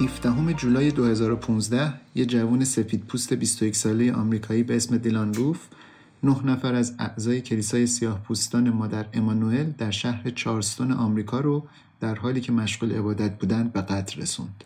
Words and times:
هفدهم 0.00 0.52
جولای 0.52 0.90
2015 0.90 1.94
یه 2.14 2.26
جوان 2.26 2.64
سفید 2.64 3.04
پوست 3.04 3.32
21 3.32 3.76
ساله 3.76 4.12
آمریکایی 4.12 4.62
به 4.62 4.76
اسم 4.76 4.96
دیلان 4.96 5.34
روف 5.34 5.66
نه 6.22 6.46
نفر 6.46 6.74
از 6.74 6.94
اعضای 6.98 7.40
کلیسای 7.40 7.86
سیاه 7.86 8.22
پوستان 8.22 8.70
مادر 8.70 9.06
امانوئل 9.12 9.70
در 9.78 9.90
شهر 9.90 10.30
چارلستون 10.30 10.92
آمریکا 10.92 11.40
رو 11.40 11.68
در 12.00 12.14
حالی 12.14 12.40
که 12.40 12.52
مشغول 12.52 12.92
عبادت 12.92 13.38
بودند 13.38 13.72
به 13.72 13.82
قتل 13.82 14.22
رسوند. 14.22 14.64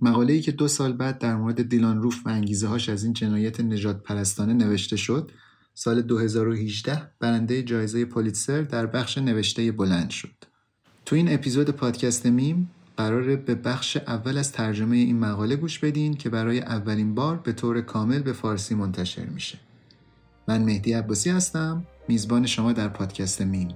مقاله 0.00 0.32
ای 0.32 0.40
که 0.40 0.52
دو 0.52 0.68
سال 0.68 0.92
بعد 0.92 1.18
در 1.18 1.36
مورد 1.36 1.68
دیلان 1.68 2.02
روف 2.02 2.26
و 2.26 2.28
انگیزه 2.28 2.66
هاش 2.66 2.88
از 2.88 3.04
این 3.04 3.12
جنایت 3.12 3.60
نجات 3.60 4.02
پرستانه 4.02 4.54
نوشته 4.54 4.96
شد 4.96 5.30
سال 5.74 6.02
2018 6.02 7.10
برنده 7.20 7.62
جایزه 7.62 8.04
پولیتسر 8.04 8.62
در 8.62 8.86
بخش 8.86 9.18
نوشته 9.18 9.72
بلند 9.72 10.10
شد. 10.10 10.44
تو 11.04 11.16
این 11.16 11.34
اپیزود 11.34 11.70
پادکست 11.70 12.26
میم 12.26 12.70
قراره 12.98 13.36
به 13.36 13.54
بخش 13.54 13.96
اول 13.96 14.38
از 14.38 14.52
ترجمه 14.52 14.96
این 14.96 15.18
مقاله 15.18 15.56
گوش 15.56 15.78
بدین 15.78 16.14
که 16.14 16.30
برای 16.30 16.60
اولین 16.60 17.14
بار 17.14 17.36
به 17.36 17.52
طور 17.52 17.80
کامل 17.80 18.18
به 18.18 18.32
فارسی 18.32 18.74
منتشر 18.74 19.24
میشه. 19.24 19.58
من 20.48 20.62
مهدی 20.62 20.92
عباسی 20.92 21.30
هستم، 21.30 21.86
میزبان 22.08 22.46
شما 22.46 22.72
در 22.72 22.88
پادکست 22.88 23.42
میم. 23.42 23.68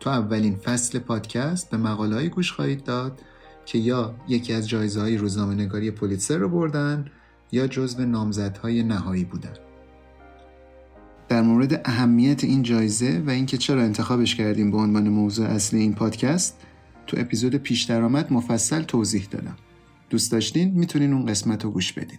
تو 0.00 0.10
اولین 0.10 0.56
فصل 0.56 0.98
پادکست 0.98 1.70
به 1.70 1.76
مقاله 1.76 2.28
گوش 2.28 2.52
خواهید 2.52 2.84
داد 2.84 3.20
که 3.66 3.78
یا 3.78 4.14
یکی 4.28 4.52
از 4.52 4.68
جایزه 4.68 5.00
های 5.00 5.16
روزنامه 5.16 5.54
نگاری 5.54 5.90
پولیتسر 5.90 6.36
رو 6.36 6.48
بردن 6.48 7.04
یا 7.52 7.66
جزو 7.66 8.06
نامزدهای 8.06 8.82
نهایی 8.82 9.24
بودن. 9.24 9.54
در 11.28 11.42
مورد 11.42 11.80
اهمیت 11.84 12.44
این 12.44 12.62
جایزه 12.62 13.22
و 13.26 13.30
اینکه 13.30 13.58
چرا 13.58 13.82
انتخابش 13.82 14.34
کردیم 14.34 14.70
به 14.70 14.76
عنوان 14.76 15.08
موضوع 15.08 15.46
اصلی 15.46 15.80
این 15.80 15.94
پادکست 15.94 16.66
تو 17.10 17.16
اپیزود 17.20 17.54
پیش 17.54 17.82
درآمد 17.82 18.32
مفصل 18.32 18.82
توضیح 18.82 19.28
دادم. 19.30 19.56
دوست 20.10 20.32
داشتین؟ 20.32 20.70
می‌تونین 20.70 21.12
اون 21.12 21.26
قسمت 21.26 21.64
رو 21.64 21.70
گوش 21.70 21.92
بدین. 21.92 22.18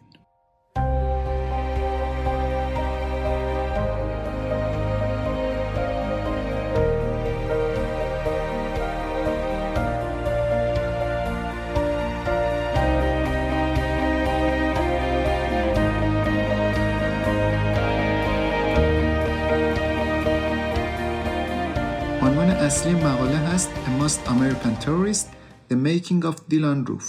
عنوان 22.41 22.57
اصلی 22.57 22.93
مقاله 22.93 23.37
هست 23.37 23.69
A 23.69 24.01
Most 24.01 24.27
American 24.27 24.85
Tourist 24.85 25.25
The 25.71 25.75
Making 25.75 26.25
of 26.25 26.35
Dylan 26.51 26.89
Roof 26.89 27.05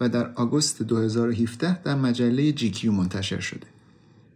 و 0.00 0.08
در 0.08 0.32
آگوست 0.34 0.82
2017 0.82 1.82
در 1.82 1.94
مجله 1.94 2.52
GQ 2.52 2.84
منتشر 2.84 3.40
شده. 3.40 3.66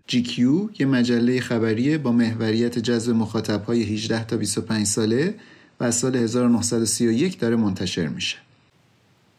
GQ 0.08 0.38
یه 0.78 0.86
مجله 0.86 1.40
خبریه 1.40 1.98
با 1.98 2.12
محوریت 2.12 2.78
جذب 2.78 3.14
مخاطبهای 3.14 3.82
18 3.82 4.24
تا 4.24 4.36
25 4.36 4.86
ساله 4.86 5.34
و 5.80 5.84
از 5.84 5.94
سال 5.94 6.16
1931 6.16 7.38
داره 7.38 7.56
منتشر 7.56 8.08
میشه. 8.08 8.36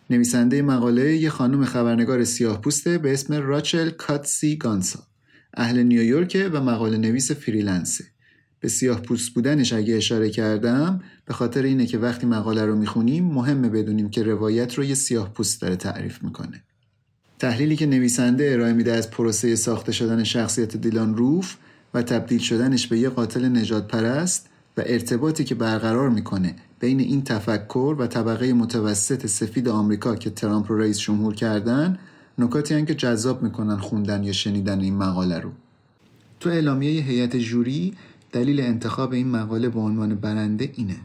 نویسنده 0.10 0.62
مقاله 0.62 1.18
یه 1.18 1.30
خانم 1.30 1.66
خبرنگار 1.66 2.24
سیاه 2.24 2.62
پوسته 2.62 2.98
به 2.98 3.14
اسم 3.14 3.34
راچل 3.34 3.90
کاتسی 3.90 4.58
گانسا. 4.58 5.00
اهل 5.54 5.84
نیویورک 5.84 6.50
و 6.54 6.62
مقاله 6.62 6.98
نویس 6.98 7.32
فریلنسه. 7.32 8.06
به 8.60 8.68
سیاه 8.68 9.02
پوست 9.02 9.34
بودنش 9.34 9.74
اگه 9.74 9.96
اشاره 9.96 10.30
کردم 10.30 11.02
به 11.26 11.34
خاطر 11.34 11.64
اینه 11.64 11.86
که 11.86 11.98
وقتی 11.98 12.28
مقاله 12.28 12.66
رو 12.66 12.76
می‌خونیم 12.76 13.26
مهمه 13.26 13.70
بدونیم 13.70 14.10
که 14.10 14.24
روایت 14.24 14.74
رو 14.74 14.84
یه 14.84 14.96
سیاه 14.96 15.34
پوست 15.34 15.62
داره 15.62 15.76
تعریف 15.76 16.24
می‌کنه. 16.24 16.64
تحلیلی 17.40 17.76
که 17.76 17.86
نویسنده 17.86 18.50
ارائه 18.54 18.74
میده 18.74 18.94
از 18.94 19.12
پروسه 19.12 19.56
ساخته 19.56 19.92
شدن 19.92 20.24
شخصیت 20.24 20.78
دیلان 20.78 21.18
روف 21.18 21.56
و 21.94 22.02
تبدیل 22.02 22.40
شدنش 22.40 22.88
به 22.88 23.00
یه 23.00 23.10
قاتل 23.10 23.46
نجات 23.46 23.88
پرست 23.88 24.50
و 24.78 24.84
ارتباطی 24.86 25.44
که 25.44 25.56
برقرار 25.56 26.10
می‌کنه 26.10 26.56
بین 26.80 27.00
این 27.00 27.24
تفکر 27.24 27.96
و 28.00 28.08
طبقه 28.08 28.54
متوسط 28.54 29.26
سفید 29.26 29.70
آمریکا 29.70 30.16
که 30.16 30.30
ترامپ 30.30 30.72
رو 30.72 30.78
رئیس 30.78 31.00
جمهور 31.00 31.36
کردن 31.36 32.00
نکاتی 32.38 32.86
که 32.86 32.96
جذاب 32.96 33.44
می‌کنن 33.44 33.78
خوندن 33.78 34.24
یا 34.24 34.32
شنیدن 34.32 34.80
این 34.80 34.96
مقاله 34.96 35.40
رو 35.40 35.52
تو 36.40 36.50
اعلامیه 36.50 37.02
هیئت 37.02 37.38
جوری 37.38 37.94
دلیل 38.38 38.62
انتخاب 38.62 39.14
این 39.14 39.28
مقاله 39.28 39.70
به 39.70 39.80
عنوان 39.80 40.16
برنده 40.16 40.72
اینه 40.76 40.96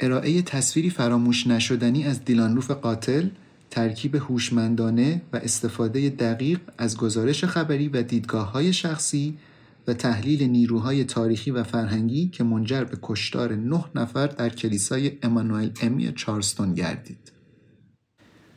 ارائه 0.00 0.42
تصویری 0.42 0.90
فراموش 0.90 1.46
نشدنی 1.46 2.04
از 2.04 2.24
دیلانروف 2.24 2.70
قاتل 2.70 3.28
ترکیب 3.70 4.14
هوشمندانه 4.14 5.22
و 5.32 5.36
استفاده 5.36 6.10
دقیق 6.10 6.60
از 6.78 6.96
گزارش 6.96 7.44
خبری 7.44 7.88
و 7.88 8.02
دیدگاه 8.02 8.52
های 8.52 8.72
شخصی 8.72 9.38
و 9.86 9.94
تحلیل 9.94 10.42
نیروهای 10.42 11.04
تاریخی 11.04 11.50
و 11.50 11.62
فرهنگی 11.62 12.28
که 12.28 12.44
منجر 12.44 12.84
به 12.84 12.98
کشتار 13.02 13.54
نه 13.54 13.84
نفر 13.94 14.26
در 14.26 14.48
کلیسای 14.48 15.12
امانوئل 15.22 15.70
امی 15.82 16.12
چارلستون 16.12 16.74
گردید. 16.74 17.32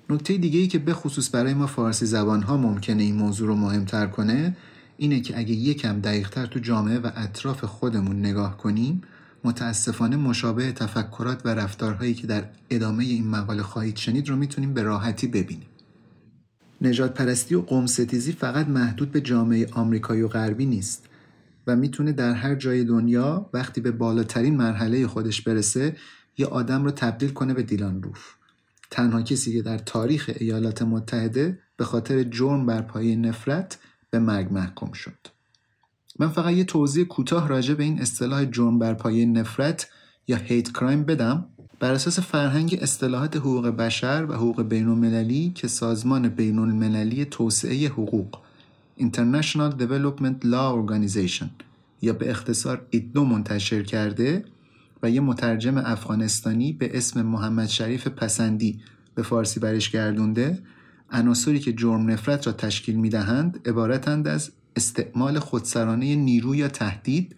نکته 0.09 0.37
دیگه 0.37 0.59
ای 0.59 0.67
که 0.67 0.79
به 0.79 0.93
خصوص 0.93 1.35
برای 1.35 1.53
ما 1.53 1.67
فارسی 1.67 2.05
زبان 2.05 2.41
ها 2.41 2.57
ممکنه 2.57 3.03
این 3.03 3.15
موضوع 3.15 3.47
رو 3.47 3.55
مهمتر 3.55 4.07
کنه 4.07 4.55
اینه 4.97 5.19
که 5.19 5.39
اگه 5.39 5.53
یکم 5.53 5.99
دقیقتر 5.99 6.45
تو 6.45 6.59
جامعه 6.59 6.99
و 6.99 7.11
اطراف 7.15 7.63
خودمون 7.63 8.19
نگاه 8.19 8.57
کنیم 8.57 9.01
متاسفانه 9.43 10.15
مشابه 10.15 10.71
تفکرات 10.71 11.41
و 11.45 11.49
رفتارهایی 11.49 12.13
که 12.13 12.27
در 12.27 12.49
ادامه 12.69 13.03
این 13.03 13.27
مقاله 13.27 13.63
خواهید 13.63 13.97
شنید 13.97 14.29
رو 14.29 14.35
می‌تونیم 14.35 14.73
به 14.73 14.83
راحتی 14.83 15.27
ببینیم. 15.27 15.67
نجات 16.81 17.13
پرستی 17.13 17.55
و 17.55 17.61
قوم 17.61 17.85
ستیزی 17.85 18.31
فقط 18.31 18.67
محدود 18.67 19.11
به 19.11 19.21
جامعه 19.21 19.67
آمریکایی 19.71 20.21
و 20.21 20.27
غربی 20.27 20.65
نیست 20.65 21.05
و 21.67 21.75
می‌تونه 21.75 22.11
در 22.11 22.33
هر 22.33 22.55
جای 22.55 22.83
دنیا 22.83 23.49
وقتی 23.53 23.81
به 23.81 23.91
بالاترین 23.91 24.57
مرحله 24.57 25.07
خودش 25.07 25.41
برسه 25.41 25.95
یه 26.37 26.45
آدم 26.45 26.83
رو 26.83 26.91
تبدیل 26.91 27.29
کنه 27.29 27.53
به 27.53 27.63
دیلان 27.63 28.03
روف 28.03 28.33
تنها 28.91 29.21
کسی 29.21 29.53
که 29.53 29.61
در 29.61 29.77
تاریخ 29.77 30.31
ایالات 30.39 30.81
متحده 30.81 31.59
به 31.77 31.85
خاطر 31.85 32.23
جرم 32.23 32.65
بر 32.65 32.81
پایه 32.81 33.15
نفرت 33.15 33.77
به 34.19 34.25
مرگ 34.25 34.53
محکوم 34.53 34.91
شد. 34.91 35.17
من 36.19 36.29
فقط 36.29 36.53
یه 36.53 36.63
توضیح 36.63 37.05
کوتاه 37.05 37.47
راجع 37.47 37.73
به 37.73 37.83
این 37.83 38.01
اصطلاح 38.01 38.45
جرم 38.45 38.79
بر 38.79 38.93
پایه 38.93 39.25
نفرت 39.25 39.89
یا 40.27 40.37
هیت 40.37 40.71
کرایم 40.71 41.03
بدم. 41.03 41.45
بر 41.79 41.93
اساس 41.93 42.19
فرهنگ 42.19 42.77
اصطلاحات 42.81 43.37
حقوق 43.37 43.67
بشر 43.67 44.25
و 44.29 44.33
حقوق 44.33 44.61
بین 44.61 44.87
المللی 44.87 45.51
که 45.55 45.67
سازمان 45.67 46.29
بین 46.29 46.59
المللی 46.59 47.25
توسعه 47.25 47.87
حقوق 47.87 48.37
International 48.99 49.71
Development 49.79 50.43
Law 50.43 50.73
Organization 50.81 51.47
یا 52.01 52.13
به 52.13 52.29
اختصار 52.29 52.85
ایدو 52.89 53.25
منتشر 53.25 53.83
کرده 53.83 54.45
و 55.03 55.09
یه 55.09 55.21
مترجم 55.21 55.77
افغانستانی 55.77 56.73
به 56.73 56.97
اسم 56.97 57.21
محمد 57.21 57.67
شریف 57.67 58.07
پسندی 58.07 58.79
به 59.15 59.23
فارسی 59.23 59.59
برش 59.59 59.89
گردونده 59.89 60.59
عناصری 61.11 61.59
که 61.59 61.73
جرم 61.73 62.09
نفرت 62.09 62.47
را 62.47 62.53
تشکیل 62.53 62.95
می 62.95 63.09
دهند 63.09 63.59
عبارتند 63.65 64.27
از 64.27 64.51
استعمال 64.75 65.39
خودسرانه 65.39 66.15
نیرو 66.15 66.55
یا 66.55 66.67
تهدید 66.67 67.35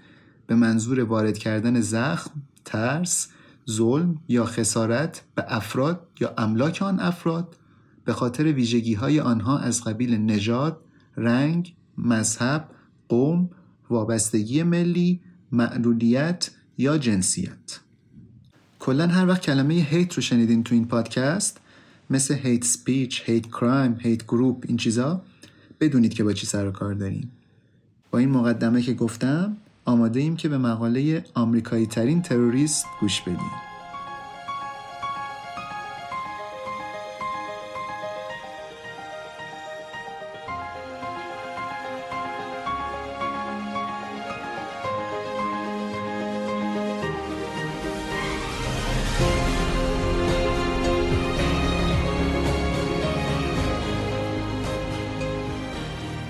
به 0.48 0.56
منظور 0.56 1.04
وارد 1.04 1.38
کردن 1.38 1.82
زخم، 1.82 2.32
ترس، 2.66 3.28
ظلم 3.70 4.18
یا 4.28 4.46
خسارت 4.46 5.22
به 5.36 5.46
افراد 5.48 6.08
یا 6.20 6.34
املاک 6.38 6.82
آن 6.82 7.00
افراد 7.00 7.56
به 8.06 8.14
خاطر 8.14 8.44
ویژگی 8.44 8.94
های 8.94 9.20
آنها 9.20 9.60
از 9.60 9.84
قبیل 9.84 10.18
نژاد، 10.18 10.82
رنگ، 11.18 11.76
مذهب، 11.98 12.70
قوم، 13.10 13.50
وابستگی 13.90 14.64
ملی، 14.64 15.22
معلولیت 15.52 16.52
یا 16.78 16.98
جنسیت. 16.98 17.80
کلا 18.80 19.08
هر 19.08 19.28
وقت 19.28 19.42
کلمه 19.42 19.74
hate 19.74 20.14
رو 20.14 20.22
شنیدین 20.22 20.64
تو 20.64 20.76
این 20.76 20.88
پادکست 20.88 21.62
مثل 22.10 22.34
hate 22.34 22.64
speech، 22.64 23.22
hate 23.26 23.46
crime، 23.46 23.98
hate 24.00 24.24
group 24.24 24.66
این 24.68 24.78
چیزا 24.78 25.22
بدونید 25.80 26.14
که 26.14 26.24
با 26.24 26.34
چی 26.34 26.46
سر 26.46 26.68
و 26.68 26.72
کار 26.72 26.94
داریم. 26.94 27.32
با 28.12 28.20
این 28.20 28.30
مقدمه 28.30 28.82
که 28.82 28.94
گفتم 28.94 29.58
آماده 29.86 30.20
ایم 30.20 30.36
که 30.36 30.50
به 30.50 30.58
مقاله 30.58 31.26
آمریکایی 31.34 31.86
ترین 31.86 32.22
تروریست 32.22 32.86
گوش 33.02 33.22
بدیم. 33.22 33.69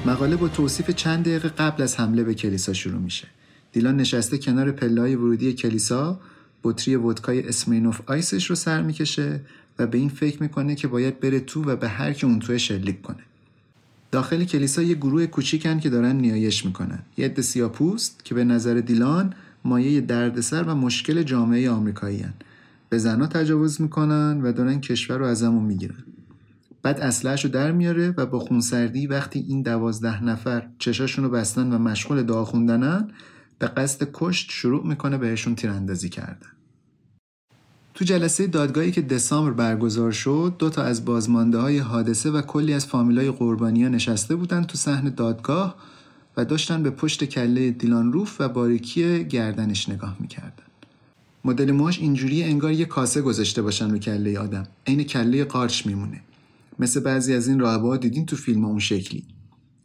مقاله 0.10 0.36
با 0.36 0.48
توصیف 0.48 0.90
چند 0.90 1.24
دقیقه 1.24 1.50
قبل 1.50 1.84
از 1.84 2.00
حمله 2.00 2.24
به 2.24 2.34
کلیسا 2.34 2.74
شروع 2.74 3.02
میشه. 3.02 3.28
دیلان 3.72 3.98
نشسته 3.98 4.38
کنار 4.38 4.72
پلای 4.72 5.16
ورودی 5.16 5.54
کلیسا 5.54 6.20
بطری 6.64 6.96
ودکای 6.96 7.48
اسمینوف 7.48 8.02
آیسش 8.06 8.50
رو 8.50 8.56
سر 8.56 8.82
می‌کشه 8.82 9.42
و 9.80 9.88
به 9.88 9.98
این 9.98 10.10
فکر 10.10 10.44
می‌کنه 10.44 10.76
که 10.76 10.88
باید 10.88 11.20
بره 11.20 11.40
تو 11.40 11.64
و 11.64 11.76
به 11.76 11.90
هر 11.90 12.14
کی 12.14 12.26
اون 12.26 12.40
توی 12.40 12.60
شلیک 12.60 13.02
کنه. 13.02 13.24
داخل 14.12 14.44
کلیسا 14.44 14.82
یه 14.82 14.96
گروه 14.96 15.26
کوچیکن 15.26 15.80
که 15.80 15.90
دارن 15.90 16.16
نیایش 16.16 16.66
می‌کنن. 16.66 17.00
یه 17.18 17.26
عده 17.26 17.42
سیاپوست 17.42 18.26
که 18.26 18.36
به 18.36 18.44
نظر 18.44 18.74
دیلان 18.74 19.34
مایه 19.66 20.02
دردسر 20.02 20.64
و 20.64 20.76
مشکل 20.76 21.24
جامعه 21.24 21.70
آمریکایی 21.70 22.20
هن. 22.20 22.34
به 22.90 22.98
زنها 22.98 23.28
تجاوز 23.28 23.82
می‌کنن 23.82 24.42
و 24.42 24.52
دارن 24.52 24.82
کشور 24.82 25.18
رو 25.18 25.26
ازمون 25.26 25.64
می‌گیرن. 25.64 26.04
بعد 26.84 27.00
اسلحه‌شو 27.00 27.48
رو 27.48 27.54
در 27.54 27.72
میاره 27.72 28.14
و 28.18 28.26
با 28.26 28.40
خونسردی 28.40 29.08
وقتی 29.08 29.40
این 29.40 29.62
دوازده 29.62 30.24
نفر 30.24 30.68
چشاشون 30.80 31.26
رو 31.26 31.32
بستن 31.32 31.74
و 31.74 31.78
مشغول 31.78 32.24
دعا 32.24 32.46
خوندنن 32.46 33.12
به 33.60 33.68
قصد 33.68 34.08
کشت 34.14 34.52
شروع 34.52 34.88
می‌کنه 34.88 35.18
بهشون 35.18 35.56
تیراندازی 35.56 36.10
کردن. 36.10 36.50
تو 37.94 38.06
جلسه 38.06 38.48
دادگاهی 38.48 38.92
که 38.92 39.02
دسامبر 39.02 39.52
برگزار 39.52 40.12
شد 40.12 40.56
دو 40.60 40.70
تا 40.70 40.84
از 40.84 41.06
بازمانده 41.06 41.58
های 41.58 41.78
حادثه 41.78 42.32
و 42.32 42.42
کلی 42.42 42.74
از 42.74 42.86
فامیلای 42.86 43.32
قربانی 43.32 43.84
ها 43.84 43.90
نشسته 43.90 44.36
بودن 44.36 44.64
تو 44.64 44.78
صحن 44.78 45.10
دادگاه 45.10 45.76
و 46.38 46.46
داشتن 46.46 46.84
به 46.84 46.90
پشت 46.90 47.24
کله 47.24 47.72
دیلان 47.72 48.14
روف 48.14 48.42
و 48.42 48.50
باریکی 48.50 49.24
گردنش 49.24 49.90
نگاه 49.90 50.18
می‌کردن. 50.20 50.64
مدل 51.46 51.72
موهاش 51.72 52.00
اینجوری 52.00 52.44
انگار 52.44 52.72
یه 52.72 52.86
کاسه 52.86 53.22
گذاشته 53.22 53.62
باشن 53.62 53.92
رو 53.92 53.98
کله 53.98 54.40
آدم. 54.40 54.68
عین 54.88 55.04
کله 55.04 55.44
قارچ 55.44 55.86
میمونه. 55.86 56.22
مثل 56.80 57.00
بعضی 57.00 57.34
از 57.34 57.48
این 57.48 57.60
راهبه 57.60 57.98
دیدین 57.98 58.26
تو 58.26 58.36
فیلم 58.36 58.66
اون 58.66 58.80
شکلی. 58.80 59.28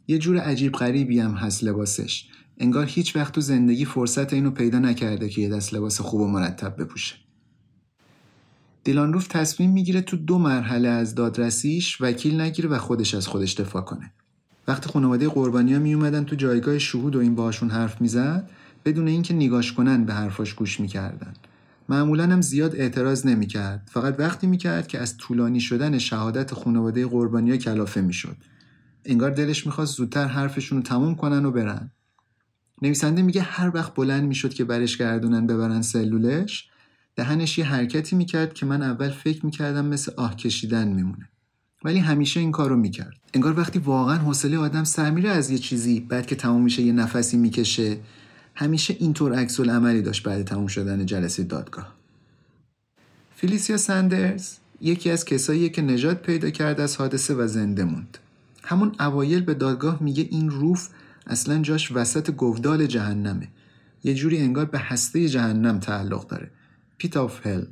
یه 0.07 0.17
جور 0.17 0.37
عجیب 0.37 0.71
غریبی 0.71 1.19
هم 1.19 1.31
هست 1.31 1.63
لباسش. 1.63 2.27
انگار 2.57 2.85
هیچ 2.85 3.15
وقت 3.15 3.33
تو 3.33 3.41
زندگی 3.41 3.85
فرصت 3.85 4.33
اینو 4.33 4.51
پیدا 4.51 4.79
نکرده 4.79 5.29
که 5.29 5.41
یه 5.41 5.49
دست 5.49 5.73
لباس 5.73 6.01
خوب 6.01 6.21
و 6.21 6.27
مرتب 6.27 6.81
بپوشه. 6.81 7.15
دیلان 8.83 9.13
روف 9.13 9.27
تصمیم 9.27 9.71
می‌گیره 9.71 10.01
تو 10.01 10.17
دو 10.17 10.37
مرحله 10.37 10.87
از 10.87 11.15
دادرسیش 11.15 12.01
وکیل 12.01 12.41
نگیره 12.41 12.69
و 12.69 12.77
خودش 12.77 13.15
از 13.15 13.27
خودش 13.27 13.53
دفاع 13.53 13.81
کنه. 13.81 14.11
وقتی 14.67 14.89
خانواده 14.89 15.29
قربانی 15.29 15.73
ها 15.73 15.79
می 15.79 15.93
اومدن 15.93 16.23
تو 16.23 16.35
جایگاه 16.35 16.79
شهود 16.79 17.15
و 17.15 17.19
این 17.19 17.35
باشون 17.35 17.69
حرف 17.69 18.01
می‌زد 18.01 18.49
بدون 18.85 19.07
اینکه 19.07 19.33
نگاش 19.33 19.73
کنن 19.73 20.05
به 20.05 20.13
حرفاش 20.13 20.53
گوش 20.53 20.79
می‌کردن. 20.79 21.33
معمولا 21.89 22.23
هم 22.23 22.41
زیاد 22.41 22.75
اعتراض 22.75 23.25
نمی‌کرد. 23.25 23.89
فقط 23.91 24.15
وقتی 24.19 24.47
می‌کرد 24.47 24.87
که 24.87 24.99
از 24.99 25.17
طولانی 25.17 25.59
شدن 25.59 25.97
شهادت 25.97 26.53
خانواده 26.53 27.07
قربانی 27.07 27.57
کلافه 27.57 28.01
می‌شد. 28.01 28.37
انگار 29.05 29.31
دلش 29.31 29.65
می‌خواست 29.65 29.97
زودتر 29.97 30.27
حرفشون 30.27 30.77
رو 30.77 30.83
تموم 30.83 31.15
کنن 31.15 31.45
و 31.45 31.51
برن. 31.51 31.91
نویسنده 32.81 33.21
میگه 33.21 33.41
هر 33.41 33.71
وقت 33.73 33.95
بلند 33.95 34.23
می‌شد 34.23 34.53
که 34.53 34.63
برش 34.63 34.97
گردونن 34.97 35.47
ببرن 35.47 35.81
سلولش 35.81 36.69
دهنش 37.15 37.57
یه 37.57 37.65
حرکتی 37.65 38.15
می‌کرد 38.15 38.53
که 38.53 38.65
من 38.65 38.81
اول 38.81 39.09
فکر 39.09 39.45
می‌کردم 39.45 39.85
مثل 39.85 40.11
آه 40.17 40.35
کشیدن 40.35 40.87
میمونه. 40.87 41.29
ولی 41.83 41.99
همیشه 41.99 42.39
این 42.39 42.51
کارو 42.51 42.75
می‌کرد. 42.75 43.17
انگار 43.33 43.59
وقتی 43.59 43.79
واقعا 43.79 44.17
حوصله 44.17 44.57
آدم 44.57 44.83
سر 44.83 45.11
میره 45.11 45.29
از 45.29 45.49
یه 45.49 45.57
چیزی 45.57 45.99
بعد 45.99 46.25
که 46.25 46.35
تموم 46.35 46.61
میشه 46.61 46.81
یه 46.81 46.93
نفسی 46.93 47.37
می‌کشه 47.37 47.97
همیشه 48.55 48.95
اینطور 48.99 49.33
عکس 49.33 49.59
عملی 49.59 50.01
داشت 50.01 50.23
بعد 50.23 50.43
تموم 50.43 50.67
شدن 50.67 51.05
جلسه 51.05 51.43
دادگاه. 51.43 51.95
فیلیسیا 53.35 53.77
سندرز 53.77 54.57
یکی 54.81 55.11
از 55.11 55.25
کساییه 55.25 55.69
که 55.69 55.81
نجات 55.81 56.21
پیدا 56.21 56.49
کرد 56.49 56.79
از 56.79 56.97
حادثه 56.97 57.33
و 57.33 57.47
زنده 57.47 57.83
موند. 57.83 58.17
همون 58.63 58.95
اوایل 58.99 59.41
به 59.41 59.53
دادگاه 59.53 60.03
میگه 60.03 60.27
این 60.31 60.49
روف 60.49 60.89
اصلا 61.27 61.61
جاش 61.61 61.91
وسط 61.91 62.31
گودال 62.31 62.85
جهنمه. 62.85 63.47
یه 64.03 64.13
جوری 64.13 64.37
انگار 64.37 64.65
به 64.65 64.79
هسته 64.79 65.29
جهنم 65.29 65.79
تعلق 65.79 66.27
داره. 66.27 66.51
پیت 66.97 67.17
آف 67.17 67.47
هل 67.47 67.65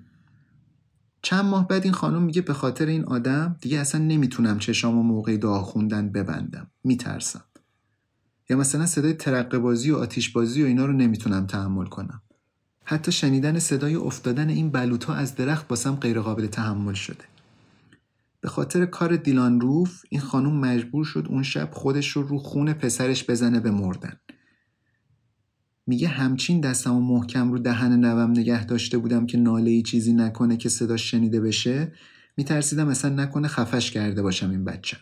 چند 1.21 1.45
ماه 1.45 1.67
بعد 1.67 1.83
این 1.83 1.93
خانم 1.93 2.23
میگه 2.23 2.41
به 2.41 2.53
خاطر 2.53 2.85
این 2.85 3.03
آدم 3.03 3.55
دیگه 3.61 3.79
اصلا 3.79 4.01
نمی‌تونم 4.01 4.59
چشامو 4.59 5.03
موقع 5.03 5.37
دعا 5.37 5.61
خوندن 5.61 6.09
ببندم. 6.09 6.67
میترسم. 6.83 7.43
مثلا 8.55 8.85
صدای 8.85 9.13
ترقه 9.13 9.59
بازی 9.59 9.91
و 9.91 9.97
آتیش 9.97 10.29
بازی 10.29 10.63
و 10.63 10.65
اینا 10.65 10.85
رو 10.85 10.93
نمی‌تونم 10.93 11.47
تحمل 11.47 11.85
کنم. 11.85 12.21
حتی 12.83 13.11
شنیدن 13.11 13.59
صدای 13.59 13.95
افتادن 13.95 14.49
این 14.49 14.71
بلوط 14.71 15.09
از 15.09 15.35
درخت 15.35 15.67
باسم 15.67 15.95
غیرقابل 15.95 16.47
تحمل 16.47 16.93
شده. 16.93 17.23
به 18.41 18.49
خاطر 18.49 18.85
کار 18.85 19.15
دیلان 19.15 19.61
روف 19.61 20.01
این 20.09 20.21
خانوم 20.21 20.59
مجبور 20.59 21.05
شد 21.05 21.25
اون 21.29 21.43
شب 21.43 21.69
خودش 21.71 22.09
رو 22.09 22.23
رو 22.23 22.37
خون 22.37 22.73
پسرش 22.73 23.29
بزنه 23.29 23.59
به 23.59 23.71
مردن. 23.71 24.13
میگه 25.87 26.07
همچین 26.07 26.61
دستم 26.61 26.95
و 26.95 27.01
محکم 27.01 27.51
رو 27.51 27.59
دهن 27.59 28.05
نوم 28.05 28.31
نگه 28.31 28.65
داشته 28.65 28.97
بودم 28.97 29.25
که 29.25 29.37
ناله 29.37 29.71
ای 29.71 29.81
چیزی 29.81 30.13
نکنه 30.13 30.57
که 30.57 30.69
صداش 30.69 31.11
شنیده 31.11 31.41
بشه 31.41 31.91
میترسیدم 32.37 32.87
اصلا 32.87 33.23
نکنه 33.23 33.47
خفش 33.47 33.91
کرده 33.91 34.21
باشم 34.21 34.49
این 34.49 34.65
بچه. 34.65 34.97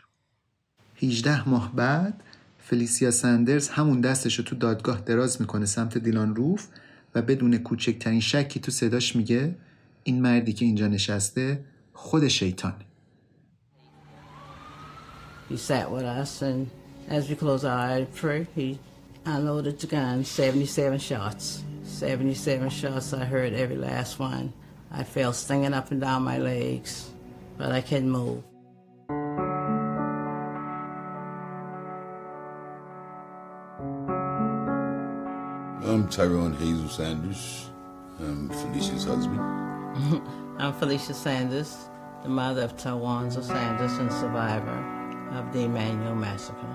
18 1.03 1.49
ماه 1.49 1.75
بعد 1.75 2.23
فلیسیا 2.71 3.11
سندرز 3.11 3.69
همون 3.69 4.01
دستش 4.01 4.35
رو 4.35 4.43
تو 4.43 4.55
دادگاه 4.55 5.01
دراز 5.01 5.41
می‌کنه 5.41 5.65
سمت 5.65 5.97
دیلان 5.97 6.35
روف 6.35 6.67
و 7.15 7.21
بدون 7.21 7.57
کوچکترین 7.57 8.19
شکی 8.19 8.59
تو 8.59 8.71
صداش 8.71 9.15
میگه 9.15 9.55
این 10.03 10.21
مردی 10.21 10.53
که 10.53 10.65
اینجا 10.65 10.87
نشسته 10.87 11.63
خود 11.93 12.27
شیطانه 12.27 12.85
He 15.49 15.57
sat 15.57 15.91
with 15.91 16.05
us, 16.21 16.41
and 16.41 16.69
as 17.17 17.23
we 17.29 17.35
closed 17.35 17.65
our 17.65 17.79
eyes 17.89 18.05
to 18.05 18.11
pray, 18.21 18.47
he 18.55 18.79
unloaded 19.25 19.75
the 19.81 19.87
gun 19.87 20.23
77 20.23 20.97
shots. 20.97 21.63
77 21.83 22.69
shots, 22.69 23.13
I 23.13 23.25
heard 23.25 23.53
every 23.53 23.75
last 23.75 24.17
one. 24.17 24.53
I 24.99 25.03
felt 25.03 25.35
stinging 25.35 25.73
up 25.73 25.91
and 25.91 25.99
down 25.99 26.23
my 26.23 26.37
legs, 26.37 27.11
but 27.57 27.73
I 27.73 27.81
couldn't 27.81 28.11
move. 28.11 28.50
I'm 35.83 36.07
Tyrone 36.09 36.53
Hazel 36.53 36.87
Sanders. 36.87 37.71
I'm 38.19 38.49
Felicia's 38.49 39.03
husband. 39.03 39.41
I'm 40.59 40.73
Felicia 40.73 41.15
Sanders, 41.15 41.75
the 42.21 42.29
mother 42.29 42.61
of 42.61 42.77
Tawanza 42.77 43.43
Sanders 43.43 43.93
and 43.93 44.13
survivor 44.13 44.79
of 45.33 45.51
the 45.51 45.61
Emmanuel 45.63 46.15
Massacre. 46.15 46.67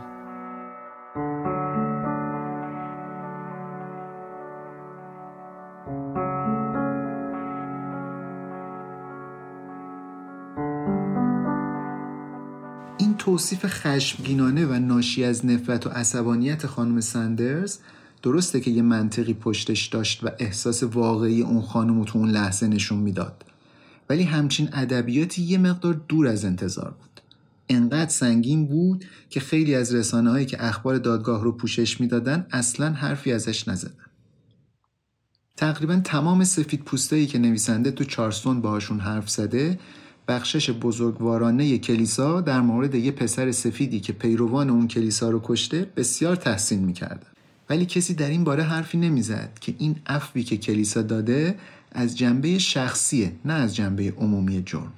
این 12.99 13.15
توصیف 13.19 13.67
خشمگینانه 13.67 14.67
و 14.67 14.73
ناشی 14.73 15.25
از 15.25 15.47
نفرت 15.47 15.87
و 15.87 15.91
عصبانیت 15.91 16.67
خانم 16.67 17.01
سندرز 17.01 17.79
درسته 18.23 18.61
که 18.61 18.71
یه 18.71 18.83
منطقی 18.83 19.35
پشتش 19.35 19.87
داشت 19.87 20.25
و 20.25 20.31
احساس 20.39 20.83
واقعی 20.83 21.43
اون 21.43 21.63
خانم 21.63 22.05
تو 22.05 22.19
اون 22.19 22.31
لحظه 22.31 22.69
نشون 22.69 22.99
می‌داد. 22.99 23.45
ولی 24.11 24.23
همچین 24.23 24.69
ادبیاتی 24.73 25.43
یه 25.43 25.59
مقدار 25.59 26.01
دور 26.09 26.27
از 26.27 26.45
انتظار 26.45 26.91
بود. 26.91 27.21
انقدر 27.69 28.11
سنگین 28.11 28.67
بود 28.67 29.05
که 29.31 29.41
خیلی 29.41 29.75
از 29.75 29.95
رسانه 29.95 30.31
هایی 30.31 30.47
که 30.47 30.65
اخبار 30.65 30.99
دادگاه 30.99 31.45
رو 31.45 31.53
پوشش 31.53 32.01
می‌دادن 32.01 32.47
اصلا 32.53 32.91
حرفی 32.91 33.33
ازش 33.33 33.69
نزدن. 33.69 34.05
تقریبا 35.57 36.01
تمام 36.05 36.45
سفید 36.45 36.83
پوستایی 36.83 37.27
که 37.27 37.39
نویسنده 37.39 37.91
تو 37.91 38.05
چارستون 38.05 38.61
باهاشون 38.61 39.01
حرف 39.01 39.31
زده 39.31 39.79
بخشش 40.29 40.71
بزرگوارانه 40.71 41.79
کلیسا 41.79 42.41
در 42.41 42.61
مورد 42.61 42.95
یه 42.95 43.13
پسر 43.13 43.53
سفیدی 43.53 44.01
که 44.01 44.13
پیروان 44.13 44.71
اون 44.71 44.89
کلیسا 44.89 45.31
رو 45.31 45.41
کشته 45.45 45.93
بسیار 45.97 46.37
تحسین 46.37 46.85
می‌کردن. 46.85 47.36
ولی 47.71 47.87
کسی 47.87 48.15
در 48.15 48.29
این 48.29 48.45
باره 48.45 48.63
حرفی 48.63 48.99
نمی‌زد 48.99 49.59
که 49.61 49.75
این 49.79 49.97
عفوی 50.07 50.43
که 50.43 50.57
کلیسا 50.57 51.03
داده 51.03 51.59
از 51.93 52.19
جنبه 52.19 52.59
شخصیه 52.59 53.33
نه 53.45 53.53
از 53.53 53.77
جنبه 53.77 54.15
عمومی 54.17 54.63
جرم. 54.67 54.93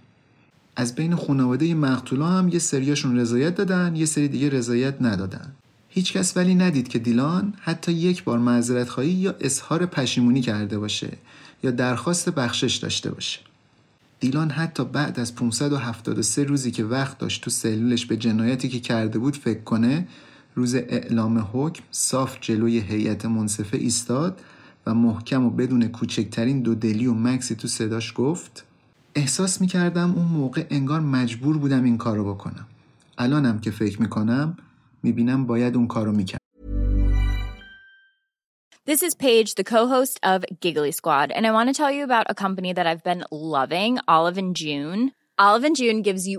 از 0.77 0.95
بین 0.95 1.17
خانواده 1.17 1.75
مقتولا 1.75 2.27
هم 2.27 2.49
یه 2.49 2.59
سریاشون 2.59 3.19
رضایت 3.19 3.55
دادن 3.55 3.97
یه 3.97 4.07
سری 4.07 4.29
دیگه 4.29 4.49
رضایت 4.49 4.95
ندادن. 5.01 5.53
هیچکس 5.89 6.37
ولی 6.37 6.55
ندید 6.55 6.89
که 6.89 6.99
دیلان 6.99 7.55
حتی 7.61 7.93
یک 7.93 8.25
بار 8.25 8.39
معذرت 8.39 8.89
خواهی 8.89 9.11
یا 9.11 9.35
اظهار 9.41 9.87
پشیمونی 9.87 10.41
کرده 10.41 10.79
باشه 10.79 11.13
یا 11.63 11.71
درخواست 11.71 12.29
بخشش 12.29 12.77
داشته 12.77 13.11
باشه. 13.11 13.41
دیلان 14.21 14.51
حتی 14.51 14.85
بعد 14.85 15.21
از 15.21 15.35
573 15.35 16.45
روزی 16.45 16.71
که 16.71 16.85
وقت 16.85 17.19
داشت 17.19 17.43
تو 17.43 17.51
سلولش 17.51 18.07
به 18.07 18.17
جنایتی 18.17 18.69
که 18.69 18.81
کرده 18.81 19.19
بود 19.19 19.37
فکر 19.37 19.61
کنه 19.61 20.07
روز 20.59 20.75
اعلام 20.75 21.49
حکم 21.53 21.85
صاف 21.91 22.39
جلوی 22.41 22.79
هیئت 22.81 23.25
منصفه 23.25 23.77
ایستاد 23.77 24.41
و 24.87 24.95
محکم 24.95 25.45
و 25.45 25.51
بدون 25.51 25.89
کوچکترین 25.89 26.63
دو 26.63 26.75
دلی 26.75 27.07
و 27.07 27.15
مکسی 27.15 27.55
تو 27.55 27.69
صداش 27.69 28.13
گفت 28.17 28.65
احساس 29.15 29.61
می‌کردم 29.61 30.15
اون 30.17 30.25
موقع 30.25 30.67
انگار 30.71 31.01
مجبور 31.01 31.59
بودم 31.59 31.85
این 31.85 31.99
کارو 31.99 32.35
بکنم 32.35 32.67
الانم 33.19 33.59
که 33.59 33.71
فکر 33.71 34.03
می‌کنم 34.03 34.57
می‌بینم 35.03 35.47
باید 35.47 35.77
اون 35.77 35.87
کارو 35.87 36.13
می‌کرد 36.13 36.41
This 38.87 39.03
is 39.03 39.15
Paige, 39.15 39.55
the 39.55 39.69
co-host 39.75 40.17
of 40.33 40.39
Giggly 40.63 40.93
Squad, 41.01 41.29
and 41.37 41.47
I 41.47 41.53
want 41.57 41.69
to 41.69 41.75
tell 41.81 41.93
you 41.97 42.05
about 42.05 42.27
a 42.31 42.41
company 42.45 42.73
that 42.73 42.87
I've 42.91 43.05
been 43.11 43.23
loving, 43.31 43.93
Olive 44.15 44.39
and 44.43 44.57
June. 44.63 45.01
Olive 45.47 45.65
and 45.69 45.77
June 45.77 45.99
gives 46.09 46.25
you 46.31 46.39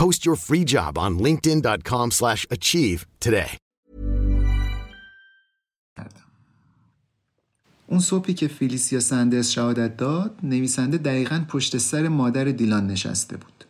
Post 0.00 0.20
your 0.26 0.36
free 0.36 0.64
job 0.74 0.92
on 1.04 1.12
linkedin.com 1.26 2.10
slash 2.10 2.46
achieve 2.50 3.00
today. 3.24 3.56
اون 7.86 8.00
صبحی 8.00 8.34
که 8.34 8.48
فیلیسیا 8.48 9.00
سندرز 9.00 9.48
شهادت 9.48 9.96
داد 9.96 10.38
نویسنده 10.42 10.98
دقیقا 10.98 11.44
پشت 11.48 11.78
سر 11.78 12.08
مادر 12.08 12.44
دیلان 12.44 12.86
نشسته 12.86 13.36
بود. 13.36 13.64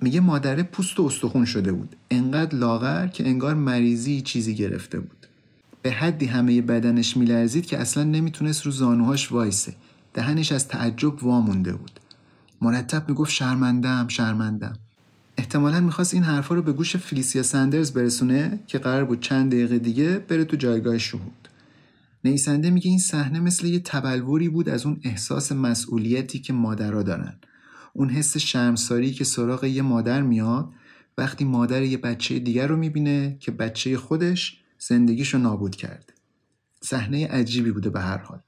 میگه 0.00 0.20
مادره 0.20 0.62
پوست 0.62 1.00
و 1.00 1.06
استخون 1.06 1.44
شده 1.44 1.72
بود. 1.72 1.96
انقدر 2.10 2.58
لاغر 2.58 3.06
که 3.06 3.26
انگار 3.26 3.54
مریضی 3.54 4.20
چیزی 4.20 4.54
گرفته 4.54 5.00
بود. 5.00 5.26
به 5.82 5.90
حدی 5.90 6.26
همه 6.26 6.62
بدنش 6.62 7.16
میلرزید 7.16 7.66
که 7.66 7.78
اصلا 7.78 8.04
نمی‌تونست 8.04 8.66
رو 8.66 8.72
زانوهاش 8.72 9.32
وایسه. 9.32 9.74
دهنش 10.14 10.52
از 10.52 10.68
تعجب 10.68 11.24
وامونده 11.24 11.72
بود. 11.72 12.00
مرتب 12.60 13.08
می‌گفت 13.08 13.30
شرمندم 13.30 14.08
شرمندم 14.08 14.78
احتمالا 15.38 15.80
می‌خواست 15.80 16.14
این 16.14 16.22
حرفا 16.22 16.54
رو 16.54 16.62
به 16.62 16.72
گوش 16.72 16.96
فلیسیا 16.96 17.42
سندرز 17.42 17.92
برسونه 17.92 18.58
که 18.66 18.78
قرار 18.78 19.04
بود 19.04 19.20
چند 19.20 19.52
دقیقه 19.52 19.78
دیگه 19.78 20.18
بره 20.18 20.44
تو 20.44 20.56
جایگاه 20.56 20.98
شهود. 20.98 21.48
نویسنده 22.24 22.70
میگه 22.70 22.90
این 22.90 22.98
صحنه 22.98 23.40
مثل 23.40 23.66
یه 23.66 23.80
تبلوری 23.80 24.48
بود 24.48 24.68
از 24.68 24.86
اون 24.86 25.00
احساس 25.04 25.52
مسئولیتی 25.52 26.38
که 26.38 26.52
مادرها 26.52 27.02
دارن. 27.02 27.38
اون 27.92 28.10
حس 28.10 28.36
شرمساری 28.36 29.12
که 29.12 29.24
سراغ 29.24 29.64
یه 29.64 29.82
مادر 29.82 30.22
میاد 30.22 30.68
وقتی 31.18 31.44
مادر 31.44 31.82
یه 31.82 31.98
بچه 31.98 32.38
دیگر 32.38 32.66
رو 32.66 32.76
می‌بینه 32.76 33.36
که 33.40 33.50
بچه 33.50 33.96
خودش 33.96 34.60
زندگیشو 34.78 35.38
نابود 35.38 35.76
کرده. 35.76 36.12
صحنه 36.82 37.26
عجیبی 37.26 37.70
بوده 37.70 37.90
به 37.90 38.00
هر 38.00 38.18
حال. 38.18 38.40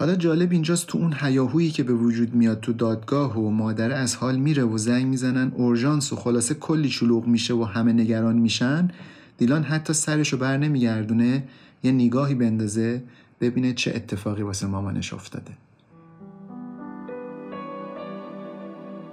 حالا 0.00 0.14
جالب 0.14 0.52
اینجاست 0.52 0.86
تو 0.86 0.98
اون 0.98 1.14
هیاهویی 1.20 1.70
که 1.70 1.82
به 1.82 1.92
وجود 1.92 2.34
میاد 2.34 2.60
تو 2.60 2.72
دادگاه 2.72 3.38
و 3.38 3.50
مادره 3.50 3.94
از 3.94 4.16
حال 4.16 4.36
میره 4.36 4.64
و 4.64 4.78
زنگ 4.78 5.06
می‌زنن 5.06 5.52
اورژانس 5.56 6.12
و 6.12 6.16
خلاصه 6.16 6.54
کلی 6.54 6.90
شلوغ 6.90 7.26
میشه 7.26 7.54
و 7.54 7.64
همه 7.64 7.92
نگران 7.92 8.36
میشن 8.36 8.88
دیلان 9.38 9.62
حتی 9.62 9.92
سرشو 9.92 10.36
بر 10.36 10.56
نمیگردونه 10.56 11.42
یه 11.82 11.92
نگاهی 11.92 12.34
بندازه 12.34 13.02
ببینه 13.40 13.72
چه 13.72 13.92
اتفاقی 13.94 14.42
واسه 14.42 14.66
مامانش 14.66 15.14
افتاده 15.14 15.52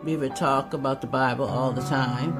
We 0.06 0.16
would 0.16 0.36
talk 0.36 0.74
about 0.74 1.02
the 1.02 1.12
Bible 1.22 1.48
all 1.58 1.72
the 1.80 1.88
time. 2.00 2.32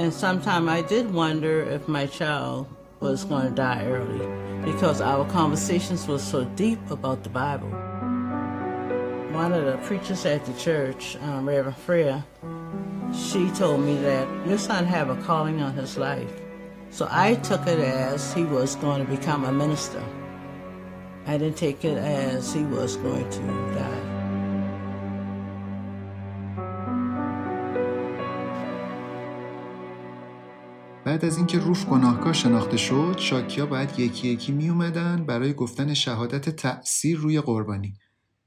And 0.00 0.12
sometime 0.12 0.64
I 0.78 0.80
did 0.94 1.06
wonder 1.22 1.56
if 1.76 1.82
my 1.88 2.06
child 2.18 2.79
was 3.00 3.24
going 3.24 3.48
to 3.48 3.54
die 3.54 3.84
early 3.86 4.26
because 4.64 5.00
our 5.00 5.24
conversations 5.30 6.06
were 6.06 6.18
so 6.18 6.44
deep 6.44 6.78
about 6.90 7.24
the 7.24 7.30
Bible. 7.30 7.70
One 9.32 9.52
of 9.52 9.64
the 9.64 9.78
preachers 9.86 10.26
at 10.26 10.44
the 10.44 10.52
church, 10.54 11.16
um, 11.22 11.48
Reverend 11.48 11.76
Freya, 11.78 12.26
she 13.12 13.50
told 13.50 13.80
me 13.80 13.96
that 14.02 14.46
your 14.46 14.58
son 14.58 14.84
have 14.84 15.08
a 15.08 15.16
calling 15.22 15.62
on 15.62 15.72
his 15.74 15.96
life. 15.96 16.30
So 16.90 17.08
I 17.10 17.36
took 17.36 17.66
it 17.66 17.78
as 17.78 18.34
he 18.34 18.44
was 18.44 18.76
going 18.76 19.04
to 19.04 19.10
become 19.10 19.44
a 19.44 19.52
minister. 19.52 20.02
I 21.26 21.38
didn't 21.38 21.56
take 21.56 21.84
it 21.84 21.96
as 21.96 22.52
he 22.52 22.64
was 22.64 22.96
going 22.96 23.28
to 23.30 23.40
die. 23.74 24.09
بعد 31.10 31.24
از 31.24 31.36
اینکه 31.36 31.58
روف 31.58 31.86
گناهکار 31.86 32.32
شناخته 32.32 32.76
شد 32.76 33.14
شاکیا 33.18 33.66
باید 33.66 33.98
یکی 33.98 34.28
یکی 34.28 34.52
می 34.52 34.68
اومدن 34.68 35.24
برای 35.26 35.52
گفتن 35.52 35.94
شهادت 35.94 36.50
تأثیر 36.50 37.18
روی 37.18 37.40
قربانی. 37.40 37.94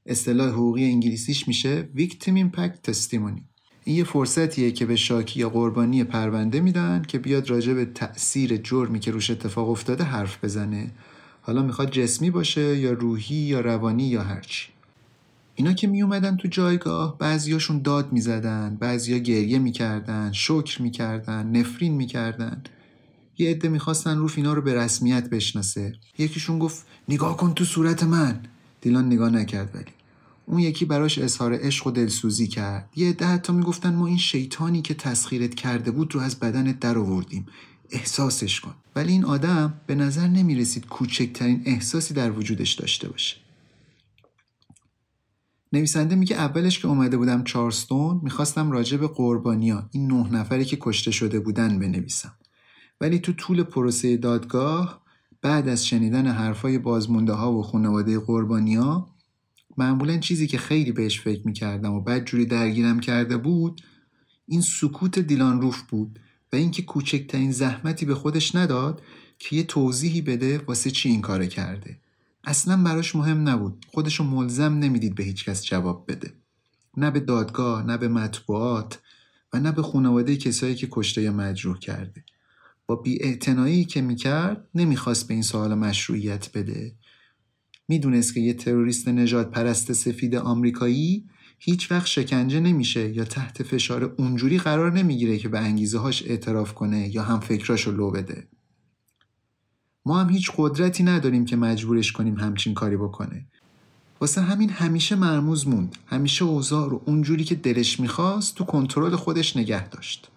اصطلاح 0.06 0.48
حقوقی 0.48 0.84
انگلیسیش 0.84 1.48
میشه 1.48 1.88
Victim 1.96 2.36
Impact 2.36 2.90
Testimony. 2.90 3.42
این 3.84 3.96
یه 3.96 4.04
فرصتیه 4.04 4.70
که 4.70 4.86
به 4.86 4.96
شاکی 4.96 5.40
یا 5.40 5.48
قربانی 5.48 6.04
پرونده 6.04 6.60
میدن 6.60 7.02
که 7.08 7.18
بیاد 7.18 7.50
راجع 7.50 7.72
به 7.72 7.84
تأثیر 7.84 8.56
جرمی 8.56 9.00
که 9.00 9.10
روش 9.10 9.30
اتفاق 9.30 9.70
افتاده 9.70 10.04
حرف 10.04 10.44
بزنه. 10.44 10.90
حالا 11.40 11.62
می‌خواد 11.62 11.90
جسمی 11.90 12.30
باشه 12.30 12.78
یا 12.78 12.92
روحی 12.92 13.36
یا 13.36 13.60
روانی 13.60 14.08
یا 14.08 14.22
هرچی. 14.22 14.73
اینا 15.54 15.72
که 15.72 15.86
می 15.86 16.02
اومدن 16.02 16.36
تو 16.36 16.48
جایگاه 16.48 17.18
بعضیاشون 17.18 17.82
داد 17.82 18.12
می‌زدن 18.12 18.76
بعضیا 18.80 19.18
گریه 19.18 19.58
می‌کردن 19.58 20.32
شکر 20.32 20.82
می‌کردن 20.82 21.46
نفرین 21.46 21.94
می‌کردن. 21.94 22.62
یه 23.38 23.50
عده 23.50 23.68
می‌خواستن 23.68 24.18
روف 24.18 24.34
اینا 24.36 24.52
رو 24.52 24.62
به 24.62 24.74
رسمیت 24.74 25.30
بشناسه. 25.30 25.94
یکیشون 26.18 26.58
گفت 26.58 26.86
نگاه 27.08 27.36
کن 27.36 27.54
تو 27.54 27.64
صورت 27.64 28.02
من. 28.02 28.40
دیلان 28.80 29.06
نگاه 29.06 29.30
نکرد 29.30 29.70
ولی. 29.74 29.84
اون 30.46 30.60
یکی 30.60 30.84
براش 30.84 31.18
اظهار 31.18 31.54
عشق 31.54 31.86
و 31.86 31.90
دلسوزی 31.90 32.46
کرد. 32.46 32.88
یه 32.96 33.08
عده 33.08 33.26
حتی 33.26 33.52
می‌گفتن 33.52 33.94
ما 33.94 34.06
این 34.06 34.18
شیطانی 34.18 34.82
که 34.82 34.94
تسخیرت 34.94 35.54
کرده 35.54 35.90
بود 35.90 36.14
رو 36.14 36.20
از 36.20 36.40
بدنت 36.40 36.80
در 36.80 36.98
آوردیم. 36.98 37.46
احساسش 37.90 38.60
کن. 38.60 38.74
ولی 38.96 39.12
این 39.12 39.24
آدم 39.24 39.74
به 39.86 39.94
نظر 39.94 40.26
نمی‌رسید 40.26 40.86
کوچکترین 40.86 41.62
احساسی 41.64 42.14
در 42.14 42.30
وجودش 42.32 42.72
داشته 42.72 43.08
باشه. 43.08 43.36
نویسنده 45.74 46.14
میگه 46.14 46.36
اولش 46.36 46.78
که 46.78 46.88
اومده 46.88 47.16
بودم 47.16 47.44
چارستون 47.44 48.20
می‌خواستم 48.22 48.70
راجع 48.70 48.96
به 48.96 49.08
قربانیا 49.08 49.88
این 49.92 50.06
نه 50.06 50.32
نفری 50.32 50.64
که 50.64 50.78
کشته 50.80 51.10
شده 51.10 51.40
بودن 51.40 51.78
بنویسم. 51.78 52.34
ولی 53.00 53.18
تو 53.18 53.32
طول 53.32 53.62
پروسه 53.62 54.16
دادگاه 54.16 55.02
بعد 55.42 55.68
از 55.68 55.86
شنیدن 55.86 56.26
حرفای 56.26 56.78
بازمونده 56.78 57.32
ها 57.32 57.52
و 57.52 57.62
خانواده 57.62 58.18
قربانیا 58.18 59.08
معمولا 59.76 60.18
چیزی 60.18 60.46
که 60.46 60.58
خیلی 60.58 60.92
بهش 60.92 61.20
فکر 61.20 61.46
می‌کردم 61.46 61.92
و 61.92 62.00
بعد 62.00 62.24
جوری 62.24 62.46
درگیرم 62.46 63.00
کرده 63.00 63.36
بود 63.36 63.80
این 64.46 64.60
سکوت 64.60 65.18
دیلان 65.18 65.60
روف 65.60 65.82
بود 65.82 66.20
و 66.52 66.56
اینکه 66.56 66.82
کوچکترین 66.82 67.52
زحمتی 67.52 68.06
به 68.06 68.14
خودش 68.14 68.54
نداد 68.54 69.02
که 69.38 69.56
یه 69.56 69.62
توضیحی 69.62 70.20
بده 70.22 70.58
واسه 70.58 70.90
چی 70.90 71.08
این 71.08 71.20
کار 71.20 71.46
کرده. 71.46 71.98
اصلا 72.46 72.82
براش 72.82 73.16
مهم 73.16 73.48
نبود. 73.48 73.86
خودشو 73.88 74.24
ملزم 74.24 74.72
نمی‌دید 74.78 75.14
به 75.14 75.24
هیچکس 75.24 75.64
جواب 75.64 76.04
بده. 76.08 76.32
نه 76.96 77.10
به 77.10 77.20
دادگاه 77.20 77.86
نه 77.86 77.96
به 77.96 78.08
مطبوعات 78.08 78.98
و 79.52 79.60
نه 79.60 79.72
به 79.72 79.82
خانواده 79.82 80.36
کسایی 80.36 80.74
که 80.74 80.88
کشته 80.90 81.22
یا 81.22 81.32
مجروح 81.32 81.78
کرده. 81.78 82.24
با 82.86 82.96
بی 82.96 83.84
که 83.84 84.00
می‌کرد 84.00 84.68
نمی‌خواست 84.74 85.28
به 85.28 85.34
این 85.34 85.42
سوال 85.42 85.74
مشروعیت 85.74 86.50
بده. 86.54 86.94
می‌دونست 87.88 88.34
که 88.34 88.40
یه 88.40 88.54
تروریست 88.54 89.08
نجات 89.08 89.50
پرست 89.50 89.92
سفید 89.92 90.34
آمریکایی 90.34 91.26
هیچ 91.58 91.92
وقت 91.92 92.06
شکنجه 92.06 92.60
نمیشه 92.60 93.16
یا 93.16 93.24
تحت 93.24 93.62
فشار 93.62 94.04
اونجوری 94.04 94.58
قرار 94.58 94.92
نمی‌گیره 94.92 95.38
که 95.38 95.48
به 95.48 95.58
انگیزه 95.58 95.98
هاش 95.98 96.22
اعتراف 96.22 96.74
کنه 96.74 97.14
یا 97.14 97.22
هم 97.22 97.40
فکراشو 97.40 97.92
لو 97.92 98.10
بده. 98.10 98.48
ما 100.06 100.20
هم 100.20 100.30
هیچ 100.30 100.50
قدرتی 100.56 101.02
نداریم 101.02 101.44
که 101.44 101.56
مجبورش 101.56 102.12
کنیم 102.12 102.38
همچین 102.38 102.74
کاری 102.74 102.96
بکنه. 102.96 103.44
واسه 104.20 104.40
همین 104.40 104.70
همیشه 104.70 105.16
مرموز 105.16 105.68
موند. 105.68 105.96
همیشه 106.06 106.44
اوضاع 106.44 106.90
رو 106.90 107.02
اونجوری 107.04 107.44
که 107.44 107.54
دلش 107.54 108.00
می‌خواست 108.00 108.54
تو 108.54 108.64
کنترل 108.64 109.16
خودش 109.16 109.56
نگه 109.56 109.88
داشت. 109.88 110.28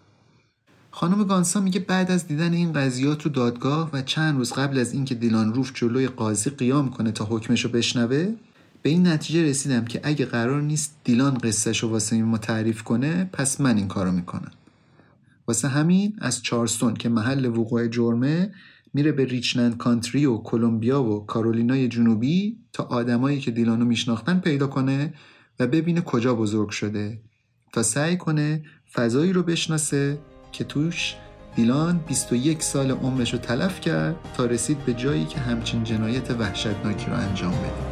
خانم 0.91 1.23
گانسا 1.23 1.59
میگه 1.59 1.79
بعد 1.79 2.11
از 2.11 2.27
دیدن 2.27 2.53
این 2.53 2.73
قضیات 2.73 3.17
تو 3.17 3.29
دادگاه 3.29 3.89
و 3.93 4.01
چند 4.01 4.37
روز 4.37 4.53
قبل 4.53 4.79
از 4.79 4.93
اینکه 4.93 5.15
دیلان 5.15 5.53
روف 5.53 5.71
جلوی 5.73 6.07
قاضی 6.07 6.49
قیام 6.49 6.89
کنه 6.89 7.11
تا 7.11 7.25
حکمش 7.25 7.65
رو 7.65 7.71
بشنوه 7.71 8.33
به 8.81 8.89
این 8.89 9.07
نتیجه 9.07 9.43
رسیدم 9.43 9.85
که 9.85 10.01
اگه 10.03 10.25
قرار 10.25 10.61
نیست 10.61 10.95
دیلان 11.03 11.37
قصهش 11.37 11.83
رو 11.83 11.89
واسه 11.89 12.21
ما 12.21 12.37
تعریف 12.37 12.83
کنه 12.83 13.29
پس 13.33 13.61
من 13.61 13.77
این 13.77 13.87
کارو 13.87 14.11
می‌کنم 14.11 14.51
واسه 15.47 15.67
همین 15.67 16.15
از 16.19 16.43
چارستون 16.43 16.93
که 16.93 17.09
محل 17.09 17.45
وقوع 17.45 17.87
جرمه 17.87 18.51
میره 18.93 19.11
به 19.11 19.25
ریچلند 19.25 19.77
کانتری 19.77 20.25
و 20.25 20.37
کلمبیا 20.37 21.03
و 21.03 21.25
کارولینای 21.25 21.87
جنوبی 21.87 22.57
تا 22.73 22.83
آدمایی 22.83 23.39
که 23.39 23.51
دیلانو 23.51 23.85
میشناختن 23.85 24.39
پیدا 24.39 24.67
کنه 24.67 25.13
و 25.59 25.67
ببینه 25.67 26.01
کجا 26.01 26.35
بزرگ 26.35 26.69
شده 26.69 27.21
تا 27.73 27.83
سعی 27.83 28.17
کنه 28.17 28.63
فضایی 28.93 29.33
رو 29.33 29.43
بشناسه 29.43 30.19
که 30.51 30.63
توش 30.63 31.15
دیلان 31.55 31.99
21 32.07 32.63
سال 32.63 32.91
عمرش 32.91 33.33
رو 33.33 33.39
تلف 33.39 33.81
کرد 33.81 34.15
تا 34.37 34.45
رسید 34.45 34.85
به 34.85 34.93
جایی 34.93 35.25
که 35.25 35.39
همچین 35.39 35.83
جنایت 35.83 36.31
وحشتناکی 36.31 37.05
رو 37.05 37.13
انجام 37.13 37.51
بده. 37.51 37.86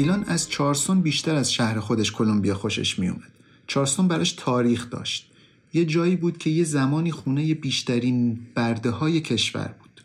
دیلان 0.00 0.24
از 0.24 0.50
چارسون 0.50 1.00
بیشتر 1.00 1.34
از 1.34 1.52
شهر 1.52 1.80
خودش 1.80 2.12
کلمبیا 2.12 2.54
خوشش 2.54 2.98
میومد. 2.98 3.32
چارسون 3.66 4.08
براش 4.08 4.32
تاریخ 4.32 4.90
داشت. 4.90 5.32
یه 5.72 5.84
جایی 5.84 6.16
بود 6.16 6.38
که 6.38 6.50
یه 6.50 6.64
زمانی 6.64 7.10
خونه 7.10 7.54
بیشترین 7.54 8.40
برده 8.54 8.90
های 8.90 9.20
کشور 9.20 9.74
بود. 9.80 10.04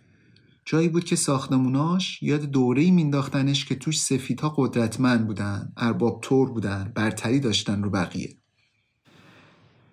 جایی 0.65 0.89
بود 0.89 1.03
که 1.03 1.15
ساختموناش 1.15 2.23
یاد 2.23 2.41
دوره‌ای 2.41 2.91
مینداختنش 2.91 3.65
که 3.65 3.75
توش 3.75 4.01
سفیدها 4.01 4.53
قدرتمند 4.57 5.27
بودن، 5.27 5.73
ارباب 5.77 6.21
تور 6.21 6.49
بودن، 6.49 6.91
برتری 6.95 7.39
داشتن 7.39 7.83
رو 7.83 7.89
بقیه. 7.89 8.35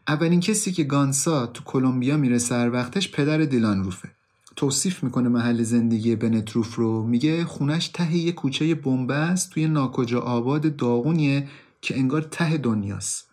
اولین 0.09 0.41
کسی 0.41 0.73
که 0.73 0.85
گانسا 0.85 1.47
تو 1.47 1.65
کلمبیا 1.65 2.17
میره 2.17 2.39
سر 2.39 2.71
وقتش 2.71 3.11
پدر 3.11 3.39
دیلان 3.39 3.85
روفه. 3.85 4.11
توصیف 4.57 5.05
می‌کنه 5.05 5.29
محل 5.29 5.63
زندگی 5.63 6.17
بنتروف 6.17 6.75
رو. 6.75 7.07
میگه 7.07 7.45
خونش 7.45 7.89
ته 7.89 8.17
یه 8.17 8.33
کوچه 8.33 8.75
بنبست 8.75 9.51
توی 9.51 9.67
ناکجا 9.67 10.21
آباد 10.21 10.77
داغونیه 10.77 11.49
که 11.81 11.99
انگار 11.99 12.23
ته 12.23 12.57
دنیاست. 12.57 13.29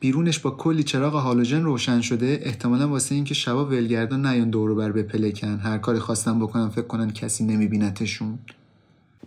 بیرونش 0.00 0.38
با 0.38 0.50
کلی 0.50 0.82
چراغ 0.82 1.14
هالوژن 1.14 1.62
روشن 1.62 2.00
شده. 2.00 2.40
احتمالا 2.42 2.88
واسه 2.88 3.14
اینکه 3.14 3.34
شبا 3.34 3.66
ولگردان 3.66 4.26
نیان 4.26 4.50
دورو 4.50 4.74
بر 4.74 4.92
بپلکن. 4.92 5.58
هر 5.58 5.78
کاری 5.78 5.98
خواستن 5.98 6.38
بکنن 6.38 6.68
فکر 6.68 6.86
کنن 6.86 7.10
کسی 7.10 7.44
نمیبینتشون. 7.44 8.38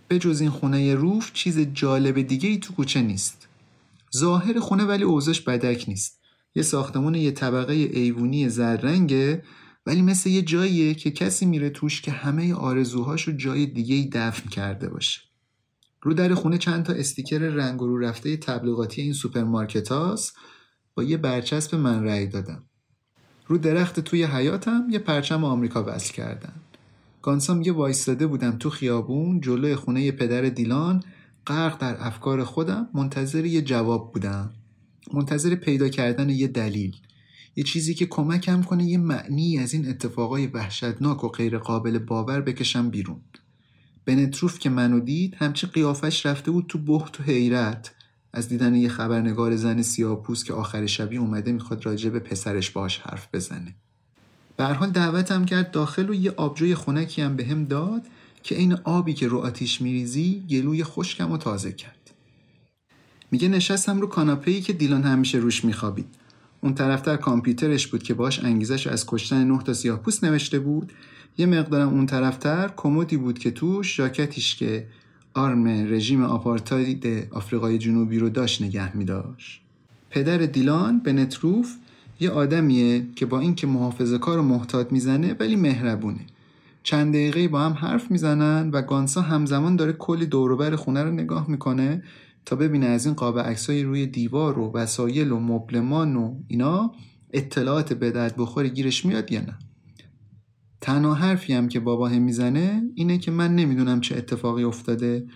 به 0.08 0.18
جز 0.18 0.40
این 0.40 0.50
خونه 0.50 0.94
روف 0.94 1.32
چیز 1.32 1.58
جالب 1.58 2.20
دیگه 2.22 2.48
ای 2.48 2.58
تو 2.58 2.74
کوچه 2.74 3.02
نیست. 3.02 3.48
ظاهر 4.16 4.60
خونه 4.60 4.84
ولی 4.84 5.02
اوزش 5.02 5.40
بدک 5.40 5.84
نیست. 5.88 6.18
یه 6.54 6.62
ساختمون 6.62 7.14
یه 7.14 7.30
طبقه 7.30 7.72
ایوونی 7.72 8.48
زررنگه. 8.48 9.42
ولی 9.86 10.02
مثل 10.02 10.30
یه 10.30 10.42
جاییه 10.42 10.94
که 10.94 11.10
کسی 11.10 11.46
میره 11.46 11.70
توش 11.70 12.02
که 12.02 12.10
همه 12.10 12.54
آرزوهاشو 12.54 13.32
جای 13.32 13.66
دیگه 13.66 13.94
ای 13.94 14.08
دفن 14.12 14.48
کرده 14.48 14.88
باشه. 14.88 15.20
رو 16.02 16.14
در 16.14 16.34
خونه 16.34 16.58
چند 16.58 16.84
تا 16.84 16.92
استیکر 16.92 17.38
رنگ 17.38 17.80
رو 17.80 17.98
رفته 17.98 18.36
تبلیغاتی 18.36 19.02
این 19.02 19.12
سوپرمارکت 19.12 19.88
هاست 19.88 20.36
با 20.94 21.02
یه 21.02 21.16
برچسب 21.16 21.74
من 21.74 22.04
رأی 22.04 22.26
دادم. 22.26 22.62
رو 23.46 23.58
درخت 23.58 24.00
توی 24.00 24.24
حیاتم 24.24 24.86
یه 24.90 24.98
پرچم 24.98 25.44
آمریکا 25.44 25.84
وصل 25.86 26.12
کردن. 26.12 26.52
گانسام 27.22 27.62
یه 27.62 27.72
وایستاده 27.72 28.26
بودم 28.26 28.58
تو 28.58 28.70
خیابون 28.70 29.40
جلوی 29.40 29.76
خونه 29.76 30.12
پدر 30.12 30.42
دیلان. 30.42 31.02
غرق 31.46 31.78
در 31.78 31.96
افکار 32.06 32.44
خودم 32.44 32.88
منتظر 32.94 33.44
یه 33.44 33.62
جواب 33.62 34.12
بودم. 34.12 34.50
منتظر 35.12 35.54
پیدا 35.54 35.88
کردن 35.88 36.30
یه 36.30 36.46
دلیل. 36.46 36.96
یه 37.56 37.64
چیزی 37.64 37.94
که 37.94 38.06
کمکم 38.06 38.62
کنه 38.62 38.84
یه 38.84 38.98
معنی 38.98 39.58
از 39.58 39.74
این 39.74 39.88
اتفاقای 39.88 40.46
وحشتناک 40.46 41.24
و 41.24 41.28
غیر 41.28 41.58
قابل 41.58 41.98
باور 41.98 42.40
بکشم 42.40 42.90
بیرون. 42.90 43.20
بنتروف 44.04 44.58
که 44.58 44.70
منو 44.70 45.00
دید 45.00 45.34
همچی 45.34 45.66
قیافش 45.66 46.26
رفته 46.26 46.50
بود 46.50 46.66
تو 46.68 46.78
بحت 46.78 47.20
و 47.20 47.22
حیرت. 47.22 47.94
از 48.32 48.48
دیدن 48.48 48.74
یه 48.74 48.88
خبرنگار 48.88 49.56
زن 49.56 49.82
سیاپوس 49.82 50.44
که 50.44 50.52
آخر 50.52 50.86
شبی 50.86 51.16
اومده 51.16 51.52
می‌خواد 51.52 51.86
راجع 51.86 52.10
به 52.10 52.18
پسرش 52.18 52.70
باش 52.70 52.98
حرف 52.98 53.28
بزنه. 53.32 53.74
به 54.56 54.64
حال 54.64 54.90
دعوتم 54.90 55.44
کرد 55.44 55.70
داخل 55.70 56.10
و 56.10 56.14
یه 56.14 56.30
آبجوی 56.30 56.74
خونکی 56.74 57.22
هم 57.22 57.36
به 57.36 57.44
هم 57.44 57.64
داد 57.64 58.02
که 58.42 58.58
این 58.58 58.72
آبی 58.84 59.14
که 59.14 59.28
رو 59.28 59.38
آتیش 59.38 59.80
میریزی 59.80 60.44
گلوی 60.50 60.84
خشکم 60.84 61.32
و 61.32 61.36
تازه 61.36 61.72
کرد. 61.72 62.10
میگه 63.30 63.48
نشستم 63.48 64.00
رو 64.00 64.06
کاناپه‌ای 64.06 64.60
که 64.60 64.72
دیلان 64.72 65.02
همیشه 65.02 65.38
روش 65.38 65.64
میخوابید. 65.64 66.23
اون 66.64 66.74
طرفتر 66.74 67.16
کامپیوترش 67.16 67.86
بود 67.86 68.02
که 68.02 68.14
باش 68.14 68.44
انگیزش 68.44 68.86
از 68.86 69.06
کشتن 69.06 69.46
نه 69.46 69.58
تا 69.58 69.72
سیاهپوست 69.72 70.24
نوشته 70.24 70.58
بود. 70.58 70.92
یه 71.38 71.46
مقدارم 71.46 71.88
اون 71.88 72.06
طرفتر 72.06 72.70
کمدی 72.76 73.16
بود 73.16 73.38
که 73.38 73.50
توش 73.50 73.96
ژاکتیش 73.96 74.56
که 74.56 74.86
آرم 75.34 75.66
رژیم 75.66 76.22
آپارتاید 76.22 77.28
آفریقای 77.30 77.78
جنوبی 77.78 78.18
رو 78.18 78.28
داشت 78.28 78.62
نگه 78.62 78.96
می 78.96 79.04
داشت. 79.04 79.60
پدر 80.10 80.38
دیلان 80.38 80.98
بنتروف 80.98 81.74
یه 82.20 82.30
آدمیه 82.30 83.06
که 83.16 83.26
با 83.26 83.40
اینکه 83.40 83.66
محافظه 83.66 84.18
کار 84.18 84.38
و 84.38 84.42
محتاط 84.42 84.92
می‌زنه 84.92 85.36
ولی 85.40 85.56
مهربونه. 85.56 86.20
چند 86.82 87.14
دقیقه 87.14 87.48
با 87.48 87.60
هم 87.60 87.72
حرف 87.72 88.10
می‌زنن 88.10 88.70
و 88.70 88.82
گانسا 88.82 89.20
همزمان 89.20 89.76
داره 89.76 89.92
کلی 89.92 90.26
دوروبر 90.26 90.76
خونه 90.76 91.02
رو 91.02 91.10
نگاه 91.10 91.50
می‌کنه. 91.50 92.02
تا 92.46 92.56
ببینه 92.56 92.86
از 92.86 93.06
این 93.06 93.14
قاب 93.14 93.38
عکسای 93.38 93.82
روی 93.82 94.06
دیوار 94.06 94.58
و 94.58 94.72
وسایل 94.74 95.32
و 95.32 95.40
مبلمان 95.40 96.16
و 96.16 96.42
اینا 96.48 96.92
اطلاعات 97.32 97.92
بدعت 97.92 98.36
بخوری 98.36 98.70
گیرش 98.70 99.04
میاد 99.04 99.32
یا 99.32 99.40
نه. 99.40 99.58
تنها 100.80 101.14
حرفی 101.14 101.52
هم 101.52 101.68
که 101.68 101.80
باباه 101.80 102.18
می‌زنه 102.18 102.82
اینه 102.94 103.18
که 103.18 103.30
من 103.30 103.54
نمی‌دونم 103.56 104.00
چه 104.00 104.16
اتفاقی 104.16 104.64
افتاده. 104.64 105.26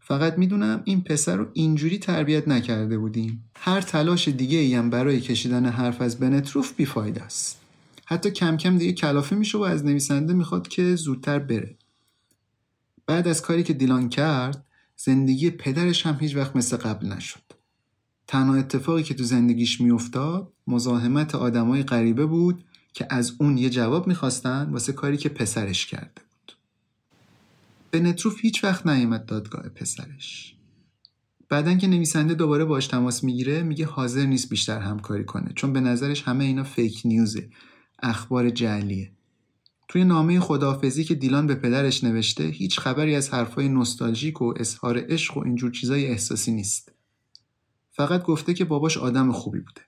فقط 0.00 0.38
می‌دونم 0.38 0.82
این 0.84 1.00
پسر 1.00 1.36
رو 1.36 1.46
اینجوری 1.52 1.98
تربیت 1.98 2.48
نکرده 2.48 2.98
بودیم. 2.98 3.50
هر 3.56 3.80
تلاش 3.80 4.28
دیگه 4.28 4.58
ای 4.58 4.74
هم 4.74 4.90
برای 4.90 5.20
کشیدن 5.20 5.66
حرف 5.66 6.00
از 6.00 6.18
بنتروف 6.18 6.76
بیفاید 6.76 7.18
است. 7.18 7.60
حتی 8.06 8.30
کم 8.30 8.56
کم 8.56 8.78
دیگه 8.78 8.92
کلافه 8.92 9.36
میشه 9.36 9.58
و 9.58 9.62
از 9.62 9.84
نویسنده 9.84 10.32
می‌خواد 10.32 10.68
که 10.68 10.94
زودتر 10.94 11.38
بره. 11.38 11.76
بعد 13.06 13.28
از 13.28 13.42
کاری 13.42 13.62
که 13.62 13.72
دیلان 13.72 14.08
کرد 14.08 14.64
زندگی 15.00 15.50
پدرش 15.50 16.06
هم 16.06 16.16
هیچ 16.20 16.36
وقت 16.36 16.56
مثل 16.56 16.76
قبل 16.76 17.06
نشد. 17.06 17.40
تنها 18.26 18.54
اتفاقی 18.54 19.02
که 19.02 19.14
تو 19.14 19.24
زندگیش 19.24 19.80
میافتاد 19.80 20.52
مزاحمت 20.66 21.34
آدمای 21.34 21.82
غریبه 21.82 22.26
بود 22.26 22.64
که 22.92 23.06
از 23.10 23.32
اون 23.40 23.58
یه 23.58 23.70
جواب 23.70 24.06
می‌خواستن 24.06 24.70
واسه 24.70 24.92
کاری 24.92 25.16
که 25.16 25.28
پسرش 25.28 25.86
کرده 25.86 26.22
بود. 26.30 26.52
بنتروف 27.90 28.40
هیچ 28.40 28.64
وقت 28.64 28.86
نیامد 28.86 29.26
دادگاه 29.26 29.68
پسرش. 29.68 30.54
بعدا 31.48 31.74
که 31.74 31.86
نویسنده 31.86 32.34
دوباره 32.34 32.64
باش 32.64 32.86
تماس 32.86 33.24
می‌گیره 33.24 33.62
میگه 33.62 33.86
حاضر 33.86 34.26
نیست 34.26 34.48
بیشتر 34.48 34.80
همکاری 34.80 35.24
کنه 35.24 35.52
چون 35.54 35.72
به 35.72 35.80
نظرش 35.80 36.22
همه 36.22 36.44
اینا 36.44 36.64
فیک 36.64 37.02
نیوزه 37.04 37.50
اخبار 38.02 38.50
جعلیه. 38.50 39.12
توی 39.88 40.04
نامه 40.04 40.40
خداحافظی 40.40 41.04
که 41.04 41.14
دیلان 41.14 41.46
به 41.46 41.54
پدرش 41.54 42.04
نوشته 42.04 42.44
هیچ 42.44 42.80
خبری 42.80 43.14
از 43.14 43.30
حرفای 43.30 43.68
نوستالژیک 43.68 44.42
و 44.42 44.54
اظهار 44.56 45.04
عشق 45.08 45.36
و 45.36 45.44
اینجور 45.44 45.70
چیزای 45.70 46.06
احساسی 46.06 46.52
نیست. 46.52 46.92
فقط 47.90 48.22
گفته 48.22 48.54
که 48.54 48.64
باباش 48.64 48.98
آدم 48.98 49.32
خوبی 49.32 49.60
بوده. 49.60 49.80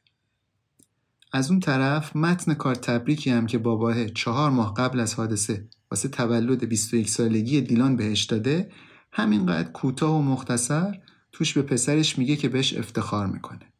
از 1.32 1.50
اون 1.50 1.60
طرف 1.60 2.16
متن 2.16 2.54
کار 2.54 2.74
تبریکی 2.74 3.30
هم 3.30 3.46
که 3.46 3.58
باباه 3.58 4.08
چهار 4.08 4.50
ماه 4.50 4.74
قبل 4.74 5.00
از 5.00 5.14
حادثه 5.14 5.68
واسه 5.90 6.08
تولد 6.08 6.64
21 6.64 7.10
سالگی 7.10 7.60
دیلان 7.60 7.96
بهش 7.96 8.24
داده 8.24 8.70
همینقدر 9.12 9.68
کوتاه 9.68 10.16
و 10.18 10.22
مختصر 10.22 10.98
توش 11.32 11.52
به 11.52 11.62
پسرش 11.62 12.18
میگه 12.18 12.36
که 12.36 12.48
بهش 12.48 12.74
افتخار 12.74 13.26
می‌کنه. 13.26 13.72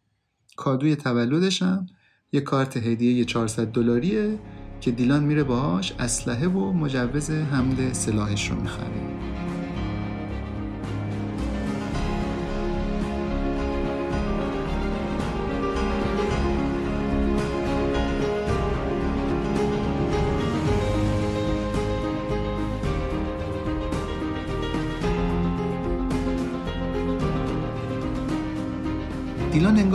کادوی 0.56 0.96
تولدش 0.96 1.62
هم 1.62 1.87
یه 2.33 2.40
کارت 2.40 2.76
هدیه 2.76 3.24
400 3.24 3.66
دلاریه 3.66 4.38
که 4.81 4.90
دیلان 4.90 5.25
میره 5.25 5.45
باهاش 5.45 5.93
اسلحه 5.99 6.49
و 6.49 6.73
مجوز 6.73 7.31
حمل 7.31 7.93
سلاحش 7.93 8.51
رو 8.51 8.61
می‌خره. 8.61 9.01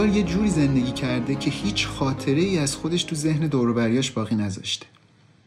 یه 0.07 0.23
جوری 0.23 0.49
زندگی 0.49 0.91
کرده 0.91 1.35
که 1.35 1.51
هیچ 1.51 1.87
خاطره 1.87 2.41
ای 2.41 2.57
از 2.57 2.75
خودش 2.75 3.03
تو 3.03 3.15
ذهن 3.15 3.47
دوروبریاش 3.47 4.11
باقی 4.11 4.35
نذاشته. 4.35 4.85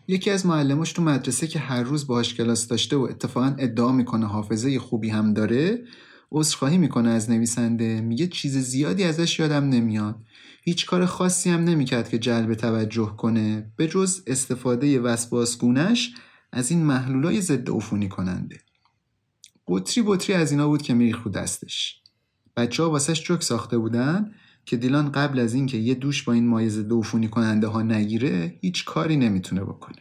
یکی 0.09 0.31
از 0.31 0.47
معلماش 0.47 0.93
تو 0.93 1.03
مدرسه 1.03 1.47
که 1.47 1.59
هر 1.59 1.83
روز 1.83 2.07
باهاش 2.07 2.35
کلاس 2.35 2.69
داشته 2.69 2.97
و 2.97 3.01
اتفاقا 3.01 3.55
ادعا 3.59 3.93
می‌کنه 3.93 4.27
حافظه 4.27 4.79
خوبی 4.79 5.09
هم 5.09 5.35
داره 5.35 5.85
عذرخواهی 6.33 6.79
می‌کنه 6.79 7.11
از 7.11 7.31
نویسنده. 7.31 8.01
میگه 8.01 8.27
چیز 8.27 8.59
زیادی 8.59 9.05
ازش 9.05 9.39
یادم 9.39 9.69
نمیاد. 9.69 10.17
هیچ 10.63 10.87
کار 10.87 11.07
خاصی 11.07 11.51
هم 11.51 11.65
نمی‌کرد 11.65 12.09
که 12.09 12.19
جلب 12.19 12.55
توجه 12.55 13.17
کنه. 13.17 13.73
به 13.77 13.89
جز 13.89 14.23
استفاده 14.27 15.01
وسواسگونش 15.01 16.15
از 16.53 16.71
این 16.71 16.85
محلولای 16.85 17.41
ضد 17.41 17.71
عفونی 17.71 18.09
کننده. 18.09 18.61
بطری 19.69 20.05
بطری 20.07 20.37
از 20.37 20.51
اینا 20.51 20.69
بود 20.69 20.83
که 20.83 20.95
میریخ 20.95 21.23
رو 21.23 21.31
دستش. 21.31 22.03
بچه 22.57 22.83
ها 22.83 22.91
واسش 22.91 23.23
جوک 23.23 23.43
ساخته 23.43 23.79
بودن. 23.79 24.33
که 24.69 24.77
دیلان 24.77 25.13
قبل 25.13 25.39
از 25.39 25.55
اینکه 25.55 25.79
یه 25.79 25.95
دوش 25.95 26.23
با 26.23 26.33
این 26.33 26.47
مایه 26.47 26.69
ضد 26.69 26.93
عفونی 26.93 27.29
کننده 27.29 27.67
ها 27.67 27.83
نگیره 27.83 28.59
هیچ 28.61 28.85
کاری 28.85 29.17
نمی‌تونه 29.17 29.65
بکنه. 29.65 29.97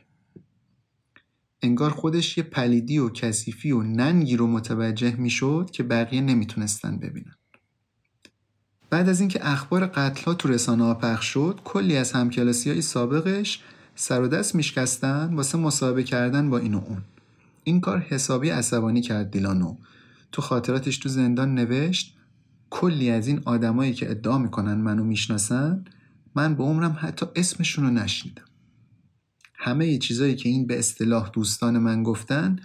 انگار 1.61 1.91
خودش 1.91 2.37
یه 2.37 2.43
پلیدی 2.43 2.97
و 2.97 3.09
کثیفی 3.09 3.71
و 3.71 3.81
ننگی 3.81 4.37
رو 4.37 4.47
متوجه 4.47 5.15
می‌شد 5.15 5.69
که 5.71 5.83
بقیه 5.83 6.21
نمی‌تونستن 6.21 6.97
ببینن. 6.97 7.35
بعد 8.89 9.09
از 9.09 9.19
اینکه 9.19 9.47
اخبار 9.47 9.85
قتل 9.85 10.25
ها 10.25 10.33
تو 10.33 10.47
رسانه 10.47 10.83
ها 10.83 10.93
پخش 10.93 11.25
شد 11.25 11.59
کلی 11.63 11.97
از 11.97 12.11
همکلاسی 12.11 12.69
های 12.69 12.81
سابقش 12.81 13.63
سر 13.95 14.21
و 14.21 14.27
دست 14.27 14.55
میشکستن 14.55 15.33
واسه 15.33 15.57
مصاحبه 15.57 16.03
کردن 16.03 16.49
با 16.49 16.57
این 16.57 16.73
و 16.73 16.81
اون. 16.87 17.01
این 17.63 17.81
کار 17.81 17.99
حسابی 17.99 18.49
عصبانی 18.49 19.01
کرد 19.01 19.31
دیلانو 19.31 19.75
تو 20.31 20.41
خاطراتش 20.41 20.97
تو 20.97 21.09
زندان 21.09 21.55
نوشت 21.55 22.16
کلی 22.69 23.09
از 23.09 23.27
این 23.27 23.41
آدمایی 23.45 23.93
که 23.93 24.11
ادعا 24.11 24.37
می‌کنن 24.37 24.73
منو 24.73 25.03
می‌شناسن 25.03 25.85
من 26.35 26.55
به 26.55 26.63
عمرم 26.63 26.97
حتی 26.99 27.25
اسمشون 27.35 27.85
رو 27.85 27.91
نشنیدم. 27.91 28.45
همه 29.55 29.97
چیزایی 29.97 30.35
که 30.35 30.49
این 30.49 30.67
به 30.67 30.79
اصطلاح 30.79 31.29
دوستان 31.29 31.77
من 31.77 32.03
گفتن 32.03 32.59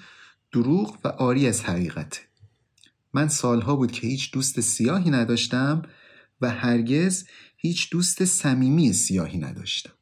دروغ 0.53 0.99
و 1.05 1.09
آری 1.09 1.47
از 1.49 1.65
حقیقته. 1.65 2.21
من 3.13 3.29
سالها 3.29 3.77
بود 3.77 3.93
که 3.93 4.07
هیچ 4.07 4.33
دوست 4.33 4.61
سیاهی 4.61 5.11
نداشتم 5.11 5.83
و 6.41 6.51
هرگز 6.51 7.25
هیچ 7.57 7.91
دوست 7.91 8.25
صمیمی 8.25 8.93
سیاهی 8.93 9.39
نداشتم. 9.39 9.93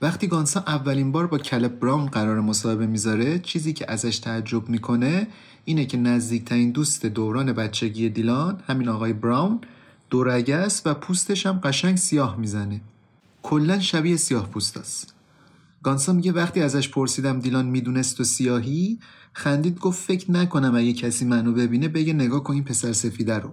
وقتی 0.00 0.26
گانسا 0.26 0.60
اولین 0.60 1.12
بار 1.12 1.26
با 1.26 1.38
کلب 1.38 1.80
براون 1.80 2.06
قرار 2.06 2.40
مصاحبه 2.40 2.86
می‌ذاره 2.86 3.38
چیزی 3.38 3.72
که 3.72 3.90
ازش 3.90 4.18
تعجب 4.18 4.68
می‌کنه 4.68 5.26
اینه 5.64 5.86
که 5.86 5.96
نزدیکترین 5.96 6.70
دوست 6.70 7.06
دوران 7.06 7.52
بچگی 7.52 8.08
دیلان 8.08 8.60
همین 8.66 8.88
آقای 8.88 9.12
براون 9.12 9.60
دورگه 10.10 10.56
است 10.56 10.86
و 10.86 10.94
پوستش 10.94 11.46
هم 11.46 11.60
قشنگ 11.64 11.96
سیاه 11.96 12.36
می‌زنه 12.36 12.80
کلا 13.42 13.80
شبیه 13.80 14.16
سیاه 14.16 14.50
پوست 14.50 14.76
است. 14.76 15.14
گانسا 15.82 16.12
میگه 16.12 16.32
وقتی 16.32 16.60
ازش 16.60 16.88
پرسیدم 16.88 17.40
دیلان 17.40 17.66
می‌دونست 17.66 18.20
و 18.20 18.24
سیاهی 18.24 18.98
خندید 19.32 19.78
گفت 19.78 20.02
فکر 20.04 20.30
نکنم 20.30 20.74
اگه 20.74 20.92
کسی 20.92 21.24
منو 21.24 21.52
ببینه 21.52 21.88
بگه 21.88 22.12
نگاه 22.12 22.42
کن 22.42 22.54
این 22.54 22.64
پسر 22.64 22.92
سفیده 22.92 23.38
رو 23.38 23.52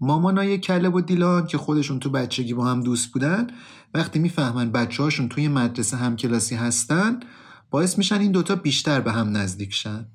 مامانای 0.00 0.58
کلب 0.58 0.94
و 0.94 1.00
دیلان 1.00 1.46
که 1.46 1.58
خودشون 1.58 1.98
تو 1.98 2.10
بچگی 2.10 2.54
با 2.54 2.64
هم 2.64 2.80
دوست 2.80 3.12
بودن 3.12 3.46
وقتی 3.94 4.18
می‌فهمن 4.18 4.70
بچه 4.70 5.02
هاشون 5.02 5.28
توی 5.28 5.48
مدرسه 5.48 5.96
همکلاسی 5.96 6.54
هستن 6.54 7.20
باعث 7.70 7.98
میشن 7.98 8.20
این 8.20 8.32
دوتا 8.32 8.56
بیشتر 8.56 9.00
به 9.00 9.12
هم 9.12 9.36
نزدیک 9.36 9.74
شن. 9.74 10.06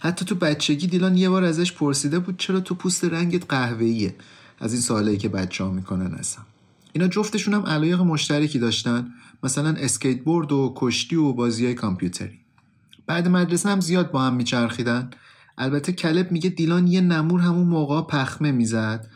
حتی 0.00 0.24
تو 0.24 0.34
بچگی 0.34 0.86
دیلان 0.86 1.16
یه 1.16 1.30
بار 1.30 1.44
ازش 1.44 1.72
پرسیده 1.72 2.18
بود 2.18 2.36
چرا 2.36 2.60
تو 2.60 2.74
پوست 2.74 3.04
رنگت 3.04 3.44
قهوه‌ایه؟ 3.48 4.14
از 4.60 4.72
این 4.72 4.82
سوالایی 4.82 5.16
که 5.16 5.28
بچه 5.28 5.64
ها 5.64 5.70
می‌کنن 5.70 6.14
اصلا. 6.14 6.44
اینا 6.92 7.08
جفتشون 7.08 7.54
هم 7.54 7.62
علایق 7.62 8.00
مشترکی 8.00 8.58
داشتن 8.58 9.08
مثلا 9.42 9.68
اسکیت 9.68 10.24
بورد 10.24 10.52
و 10.52 10.72
کشتی 10.76 11.16
و 11.16 11.32
بازی 11.32 11.64
های 11.64 11.74
کامپیوتری. 11.74 12.38
بعد 13.06 13.28
مدرسه 13.28 13.68
هم 13.68 13.80
زیاد 13.80 14.10
با 14.10 14.22
هم 14.22 14.34
میچرخیدن. 14.34 15.10
البته 15.58 15.92
کلب 15.92 16.32
میگه 16.32 16.50
دیلان 16.50 16.86
یه 16.86 17.00
نمور 17.00 17.40
همون 17.40 17.66
موقع 17.66 18.02
پخمه 18.02 18.52
می‌زد. 18.52 19.10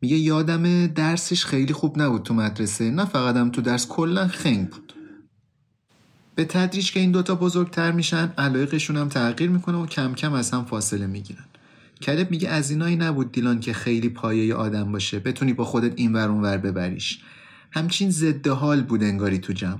میگه 0.00 0.16
یادم 0.16 0.86
درسش 0.86 1.44
خیلی 1.44 1.72
خوب 1.72 2.02
نبود 2.02 2.22
تو 2.22 2.34
مدرسه. 2.34 2.90
نه 2.90 3.04
فقط 3.04 3.36
هم 3.36 3.50
تو 3.50 3.62
درس 3.62 3.86
کلا 3.86 4.28
خنگ 4.28 4.68
بود. 4.68 4.92
به 6.34 6.44
تدریج 6.44 6.92
که 6.92 7.00
این 7.00 7.10
دوتا 7.10 7.34
بزرگتر 7.34 7.92
میشن 7.92 8.32
علایقشون 8.38 8.96
هم 8.96 9.08
تغییر 9.08 9.50
می‌کنه 9.50 9.76
و 9.76 9.86
کم 9.86 10.14
کم 10.14 10.32
از 10.32 10.50
هم 10.50 10.64
فاصله 10.64 11.06
می‌گیرن. 11.06 11.44
کلب 12.02 12.30
میگه 12.30 12.48
از 12.48 12.70
اینایی 12.70 12.96
نبود 12.96 13.32
دیلان 13.32 13.60
که 13.60 13.72
خیلی 13.72 14.08
پایه 14.08 14.54
آدم 14.54 14.92
باشه. 14.92 15.18
بتونی 15.18 15.52
با 15.52 15.64
خودت 15.64 15.92
این 15.96 16.12
ور 16.12 16.30
ور 16.30 16.58
ببریش. 16.58 17.18
همچین 17.70 18.10
ضد 18.10 18.48
حال 18.48 18.82
بود 18.82 19.02
انگاری 19.02 19.38
تو 19.38 19.52
جمع. 19.52 19.78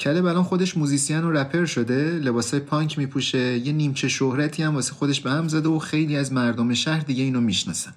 کلب 0.00 0.24
الان 0.24 0.42
خودش 0.42 0.76
موزیسین 0.76 1.24
و 1.24 1.30
رپر 1.30 1.64
شده 1.64 2.10
لباسای 2.10 2.60
پانک 2.60 2.98
میپوشه 2.98 3.58
یه 3.58 3.72
نیمچه 3.72 4.08
شهرتی 4.08 4.62
هم 4.62 4.74
واسه 4.74 4.92
خودش 4.92 5.20
به 5.20 5.30
هم 5.30 5.48
زده 5.48 5.68
و 5.68 5.78
خیلی 5.78 6.16
از 6.16 6.32
مردم 6.32 6.74
شهر 6.74 7.00
دیگه 7.00 7.22
اینو 7.22 7.40
می‌شناسن. 7.40 7.92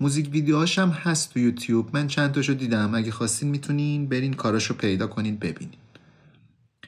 موزیک 0.00 0.30
ویدیوهاش 0.32 0.78
هم 0.78 0.88
هست 0.88 1.32
تو 1.32 1.38
یوتیوب. 1.38 1.90
من 1.92 2.06
چند 2.06 2.32
تاشو 2.32 2.52
دیدم. 2.52 2.94
اگه 2.94 3.10
خواستین 3.10 3.48
می‌تونین 3.48 4.08
برین 4.08 4.34
کاراشو 4.34 4.74
پیدا 4.74 5.06
کنین 5.06 5.36
ببینین. 5.36 5.78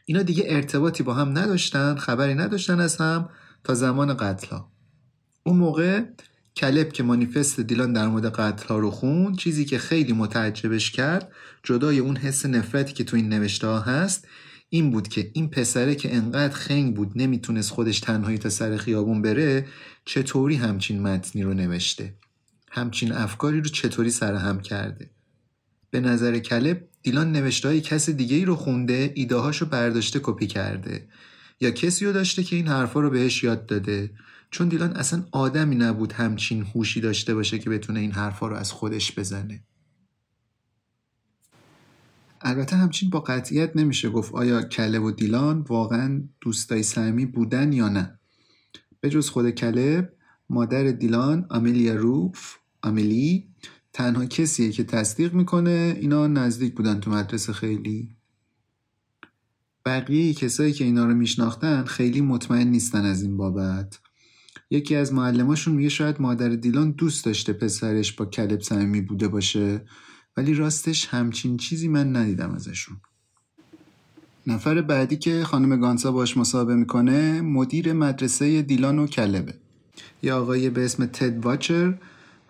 اینا 0.05 0.23
دیگه 0.23 0.44
ارتباطی 0.47 1.03
با 1.03 1.14
هم 1.14 1.38
نداشتن 1.38 1.94
خبری 1.94 2.35
نداشتن 2.35 2.81
از 2.81 2.97
هم 2.97 3.29
تا 3.64 3.75
زمان 3.75 4.14
قتلها 4.14 4.73
اون 5.42 5.57
موقع 5.57 6.05
کلب 6.57 6.92
که 6.92 7.03
مانیفست 7.03 7.61
دیلان 7.61 7.92
در 7.92 8.09
مورد 8.09 8.27
قتل 8.27 8.68
ها 8.68 8.79
رو 8.79 8.90
خون 8.90 9.35
چیزی 9.35 9.64
که 9.64 9.79
خیلی 9.79 10.12
متعجبش 10.12 10.90
کرد 10.90 11.33
جدای 11.62 11.99
اون 11.99 12.16
حس 12.16 12.47
نفرتی 12.47 12.92
که 12.92 13.05
تو 13.05 13.16
این 13.16 13.29
نوشته 13.29 13.66
ها 13.66 13.81
هست 13.81 14.29
این 14.68 14.90
بود 14.90 15.09
که 15.09 15.31
این 15.33 15.51
پسره 15.51 15.94
که 15.94 16.16
انقدر 16.16 16.55
خنگ 16.55 16.97
بود 16.97 17.12
نمی‌تونست 17.16 17.71
خودش 17.71 18.01
تنهایی 18.01 18.38
تا 18.38 18.49
سر 18.49 18.77
خیابون 18.77 19.23
بره 19.23 19.66
چطوری 20.05 20.55
همچین 20.55 21.03
متنی 21.03 21.42
رو 21.42 21.55
نوشته؟ 21.55 22.14
همچین 22.70 23.12
افکاری 23.12 23.61
رو 23.61 23.68
چطوری 23.68 24.11
سرهم 24.11 24.61
کرده؟ 24.61 25.11
به 25.90 26.00
نظر 26.00 26.38
کلب 26.38 26.88
دیلان 27.02 27.33
نوشته 27.33 27.68
های 27.68 27.81
کس 27.81 28.11
دیگه 28.11 28.37
ای 28.37 28.44
رو 28.44 28.57
خونده 28.57 29.12
ایده 29.14 29.37
هاشو 29.37 29.66
برداشته 29.66 30.20
کپی 30.22 30.46
کرده. 30.46 31.09
یا 31.61 31.70
کسی 31.70 32.07
رو 32.07 32.12
داشته 32.12 32.42
که 32.42 32.57
این 32.57 32.68
حرفا 32.68 33.00
رو 33.00 33.11
بهش 33.11 33.44
یاد 33.44 33.66
داده. 33.66 34.11
چون 34.50 34.68
دیلان 34.68 34.96
اصلا 34.96 35.24
آدمی 35.33 35.76
نبود 35.76 36.12
همچین 36.12 36.62
هوشی 36.62 37.00
داشته 37.00 37.35
باشه 37.35 37.59
که 37.59 37.70
بتونه 37.70 38.00
این 38.00 38.12
حرفا 38.12 38.46
رو 38.48 38.57
از 38.57 38.72
خودش 38.72 39.18
بزنه. 39.18 39.64
البته 42.40 42.76
همچین 42.76 43.11
با 43.11 43.20
قطعیت 43.20 43.76
نمیشه 43.76 44.11
گفت 44.11 44.35
آیا 44.35 44.62
کلب 44.62 45.02
و 45.02 45.11
دیلان 45.11 45.61
واقعا 45.61 46.22
دوستای 46.40 46.83
صمیمی 46.83 47.26
بودن 47.26 47.72
یا 47.72 47.88
نه. 47.88 48.18
به 49.00 49.11
جز 49.11 49.28
خود 49.28 49.50
کلب 49.50 50.12
مادر 50.50 50.85
دیلان 50.85 51.46
آمیلیا 51.50 51.94
روف 51.94 52.58
آمیلی 52.83 53.49
تنها 53.93 54.27
کسیه 54.27 54.73
که 54.73 54.85
تصدیق 54.85 55.35
می‌کنه 55.35 55.97
اینا 56.01 56.27
نزدیک 56.27 56.75
بودن 56.75 57.01
تو 57.01 57.11
مدرسه 57.11 57.53
خیلی. 57.53 58.09
بقیه 59.85 60.35
کسایی 60.35 60.73
که 60.73 60.85
اینا 60.85 61.07
رو 61.07 61.14
میشناختن 61.14 61.85
خیلی 61.85 62.21
مطمئن 62.21 62.69
نیستن 62.69 63.05
از 63.05 63.23
این 63.23 63.37
بابت. 63.37 63.99
یکی 64.71 64.95
از 64.97 65.12
معلماشون 65.12 65.75
میگه 65.75 65.88
شاید 65.88 66.21
مادر 66.21 66.49
دیلان 66.49 66.91
دوست 66.91 67.25
داشته 67.25 67.53
پسرش 67.53 68.12
با 68.12 68.27
کلب 68.27 68.61
صمیمی 68.61 69.01
بوده 69.01 69.29
باشه 69.29 69.81
ولی 70.37 70.55
راستش 70.55 71.07
همچین 71.07 71.57
چیزی 71.57 71.88
من 71.88 72.17
ندیدم 72.17 72.51
ازشون. 72.51 72.97
نفر 74.47 74.83
بعدی 74.83 75.17
که 75.17 75.45
خانم 75.45 75.81
گانسا 75.81 76.12
باش 76.12 76.37
مصاحبه 76.37 76.75
می‌کنه 76.75 77.41
مدیر 77.41 77.93
مدرسه 77.93 78.62
دیلان 78.62 78.99
و 78.99 79.07
کلبه. 79.07 79.55
یه 80.23 80.33
آقای 80.33 80.71
به 80.71 80.85
اسم 80.85 81.07
تد 81.07 81.45
واچر 81.45 81.99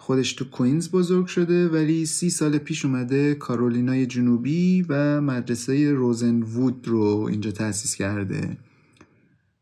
خودش 0.08 0.32
تو 0.32 0.44
کوینز 0.44 0.90
بزرگ 0.90 1.26
شده 1.26 1.68
ولی 1.68 2.06
سی 2.06 2.30
سال 2.30 2.58
پیش 2.58 2.84
اومده 2.84 3.34
کارولینای 3.34 4.06
جنوبی 4.06 4.84
و 4.88 5.20
مدرسه 5.20 5.92
روزن 5.92 6.42
وود 6.42 6.88
رو 6.88 7.26
اینجا 7.30 7.50
تأسیس 7.50 7.94
کرده. 7.94 8.56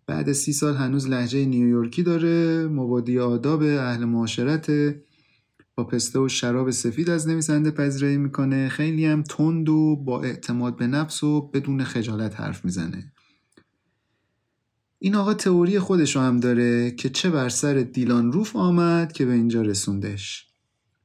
بعد 0.06 0.32
سی 0.32 0.52
سال 0.52 0.74
هنوز 0.74 1.08
لحجه 1.08 1.44
نیویورکی 1.44 2.02
داره 2.02 2.68
مبادی 2.68 3.18
آداب 3.18 3.62
اهل 3.62 4.04
معاشرت 4.04 4.70
با 5.74 5.84
پسته 5.84 6.18
و 6.18 6.28
شراب 6.28 6.70
سفید 6.70 7.10
از 7.10 7.28
نویسنده 7.28 7.70
پذیرایی 7.70 8.16
می‌کنه. 8.16 8.68
خیلی 8.68 9.06
هم 9.06 9.22
تند 9.22 9.68
و 9.68 9.96
با 9.96 10.22
اعتماد 10.22 10.76
به 10.76 10.86
نفس 10.86 11.24
و 11.24 11.50
بدون 11.50 11.84
خجالت 11.84 12.40
حرف 12.40 12.64
می‌زنه. 12.64 13.12
این 14.98 15.14
آقا 15.14 15.34
تئوری 15.34 15.78
خودش 15.78 16.16
هم 16.16 16.40
داره 16.40 16.90
که 16.90 17.08
چه 17.08 17.30
بر 17.30 17.48
سر 17.48 17.74
دیلان 17.74 18.32
روف 18.32 18.56
آمد 18.56 19.12
که 19.12 19.26
به 19.26 19.32
اینجا 19.32 19.62
رسوندش. 19.62 20.46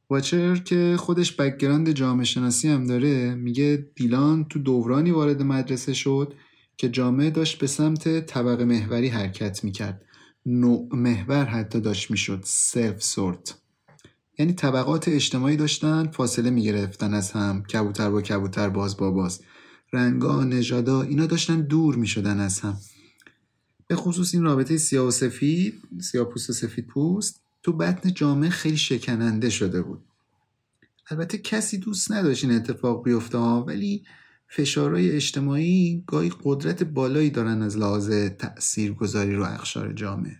واچر 0.09 0.55
که 0.55 0.95
خودش 0.99 1.35
background 1.35 1.91
جامعه 1.91 2.25
شناسی 2.25 2.67
هم 2.67 2.83
داره 2.83 3.35
میگه 3.35 3.89
دیلان 3.95 4.45
تو 4.45 4.59
دورانی 4.59 5.11
وارد 5.11 5.41
مدرسه 5.41 5.93
شد 5.93 6.33
که 6.77 6.89
جامعه 6.89 7.29
داشت 7.29 7.59
به 7.59 7.67
سمت 7.67 8.25
طبقه 8.25 8.65
محوری 8.65 9.07
حرکت 9.07 9.63
می‌کرد. 9.63 10.01
نوع 10.45 10.89
محور 10.95 11.45
حتی 11.45 11.79
داشت 11.79 12.11
می‌شد 12.11 12.41
self-sort 12.45 13.57
یعنی 14.39 14.53
طبقات 14.53 15.07
اجتماعی 15.07 15.55
داشتن 15.55 16.07
فاصله 16.11 16.49
می‌گرفتن 16.49 17.13
از 17.13 17.31
هم 17.31 17.63
کبوتر 17.63 18.09
با 18.09 18.21
کبوتر 18.21 18.69
باز 18.69 18.97
با 18.97 19.11
باز. 19.11 19.41
رنگا 19.93 20.43
نژادا 20.43 21.01
اینا 21.01 21.25
داشتن 21.25 21.61
دور 21.61 21.95
می‌شدن 21.95 22.39
از 22.39 22.59
هم. 22.59 22.77
به 23.91 23.97
خصوص 23.97 24.33
این 24.33 24.43
رابطه 24.43 24.77
سیاه 24.77 25.07
و 25.07 25.11
سفید 25.11 25.73
سیاه 25.99 26.29
پوست 26.29 26.49
و 26.49 26.53
سفید 26.53 26.87
پوست 26.87 27.41
تو 27.63 27.73
بطن 27.73 28.13
جامعه 28.13 28.49
خیلی 28.49 28.77
شکننده 28.77 29.49
شده 29.49 29.81
بود. 29.81 30.03
البته 31.09 31.37
کسی 31.37 31.77
دوست 31.77 32.11
نداشت 32.11 32.43
این 32.43 32.53
اتفاق 32.53 33.03
بیفته 33.03 33.37
ولی 33.37 34.03
فشارهای 34.47 35.11
اجتماعی 35.11 36.03
گاهی 36.07 36.31
قدرت 36.43 36.83
بالایی 36.83 37.29
دارن 37.29 37.61
از 37.61 37.77
لحاظ 37.77 38.11
تأثیر 38.11 38.93
گذاری 38.93 39.35
رو 39.35 39.43
اخشار 39.43 39.93
جامعه. 39.93 40.37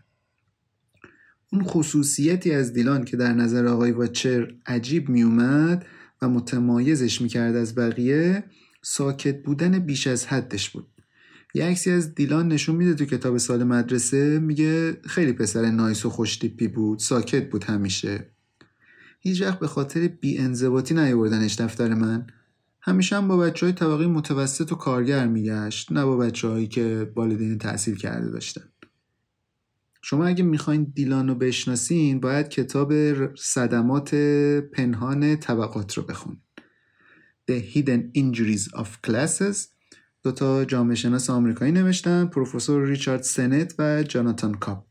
اون 1.53 1.63
خصوصیتی 1.63 2.51
از 2.51 2.73
دیلان 2.73 3.05
که 3.05 3.17
در 3.17 3.33
نظر 3.33 3.67
آقای 3.67 3.91
واچر 3.91 4.53
عجیب 4.65 5.09
میومد 5.09 5.85
و 6.21 6.29
متمایزش 6.29 7.21
می‌کرد 7.21 7.55
از 7.55 7.75
بقیه 7.75 8.43
ساکت 8.81 9.43
بودن 9.43 9.79
بیش 9.79 10.07
از 10.07 10.25
حدش 10.25 10.69
بود. 10.69 10.87
یه 11.53 11.65
عکسی 11.65 11.91
از 11.91 12.15
دیلان 12.15 12.47
نشون 12.47 12.75
میده 12.75 12.93
تو 12.93 13.05
کتاب 13.05 13.37
سال 13.37 13.63
مدرسه 13.63 14.39
میگه 14.39 14.97
خیلی 15.05 15.33
پسر 15.33 15.71
نایس 15.71 16.05
و 16.05 16.09
خوشتیپی 16.09 16.67
بود 16.67 16.99
ساکت 16.99 17.49
بود 17.49 17.63
همیشه. 17.63 18.27
هیچ 19.19 19.41
وقت 19.41 19.59
به 19.59 19.67
خاطر 19.67 20.07
بی 20.07 20.37
انضباطی 20.37 20.93
نیاوردنش 20.93 21.55
دفتر 21.55 21.93
من. 21.93 22.27
همیشه 22.81 23.15
هم 23.15 23.27
با 23.27 23.37
بچه 23.37 23.65
های 23.65 23.73
طبقه 23.73 24.07
متوسط 24.07 24.71
و 24.71 24.75
کارگر 24.75 25.27
میگشت 25.27 25.91
نه 25.91 26.05
با 26.05 26.17
بچه 26.17 26.47
هایی 26.47 26.67
که 26.67 27.11
والدین 27.15 27.57
تحصیل 27.57 27.95
کرده 27.95 28.29
داشتن. 28.29 28.63
شما 30.01 30.25
اگه 30.25 30.43
می‌خواین 30.43 30.91
دیلان 30.95 31.27
رو 31.27 31.35
بشناسین 31.35 32.19
باید 32.19 32.49
کتاب 32.49 32.93
صدمات 33.35 34.15
پنهان 34.73 35.35
طبقات 35.35 35.93
رو 35.93 36.03
بخونید 36.03 36.39
The 37.51 37.53
Hidden 37.73 38.17
Injuries 38.17 38.79
of 38.79 38.87
Classes 39.07 39.80
دوتا 40.23 40.65
جامعه 40.65 40.95
شناس 40.95 41.29
آمریکایی 41.29 41.71
نوشتن 41.71 42.25
پروفسور 42.25 42.87
ریچارد 42.87 43.21
سنت 43.21 43.75
و 43.79 44.03
جاناتان 44.03 44.53
کاپ. 44.53 44.85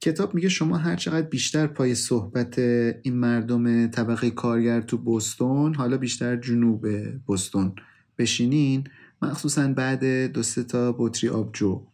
کتاب 0.00 0.34
میگه 0.34 0.48
شما 0.48 0.76
هر 0.76 0.96
چقدر 0.96 1.26
بیشتر 1.26 1.66
پای 1.66 1.94
صحبت 1.94 2.58
این 2.58 3.16
مردم 3.16 3.86
طبقه 3.86 4.30
کارگر 4.30 4.80
تو 4.80 4.98
بوستون 4.98 5.74
حالا 5.74 5.96
بیشتر 5.96 6.36
جنوب 6.36 6.86
بوستون 7.26 7.74
بشینین 8.18 8.84
مخصوصا 9.22 9.68
بعد 9.68 10.32
دو 10.32 10.42
سه 10.42 10.64
تا 10.64 10.92
بطری 10.98 11.30
آبجو. 11.30 11.86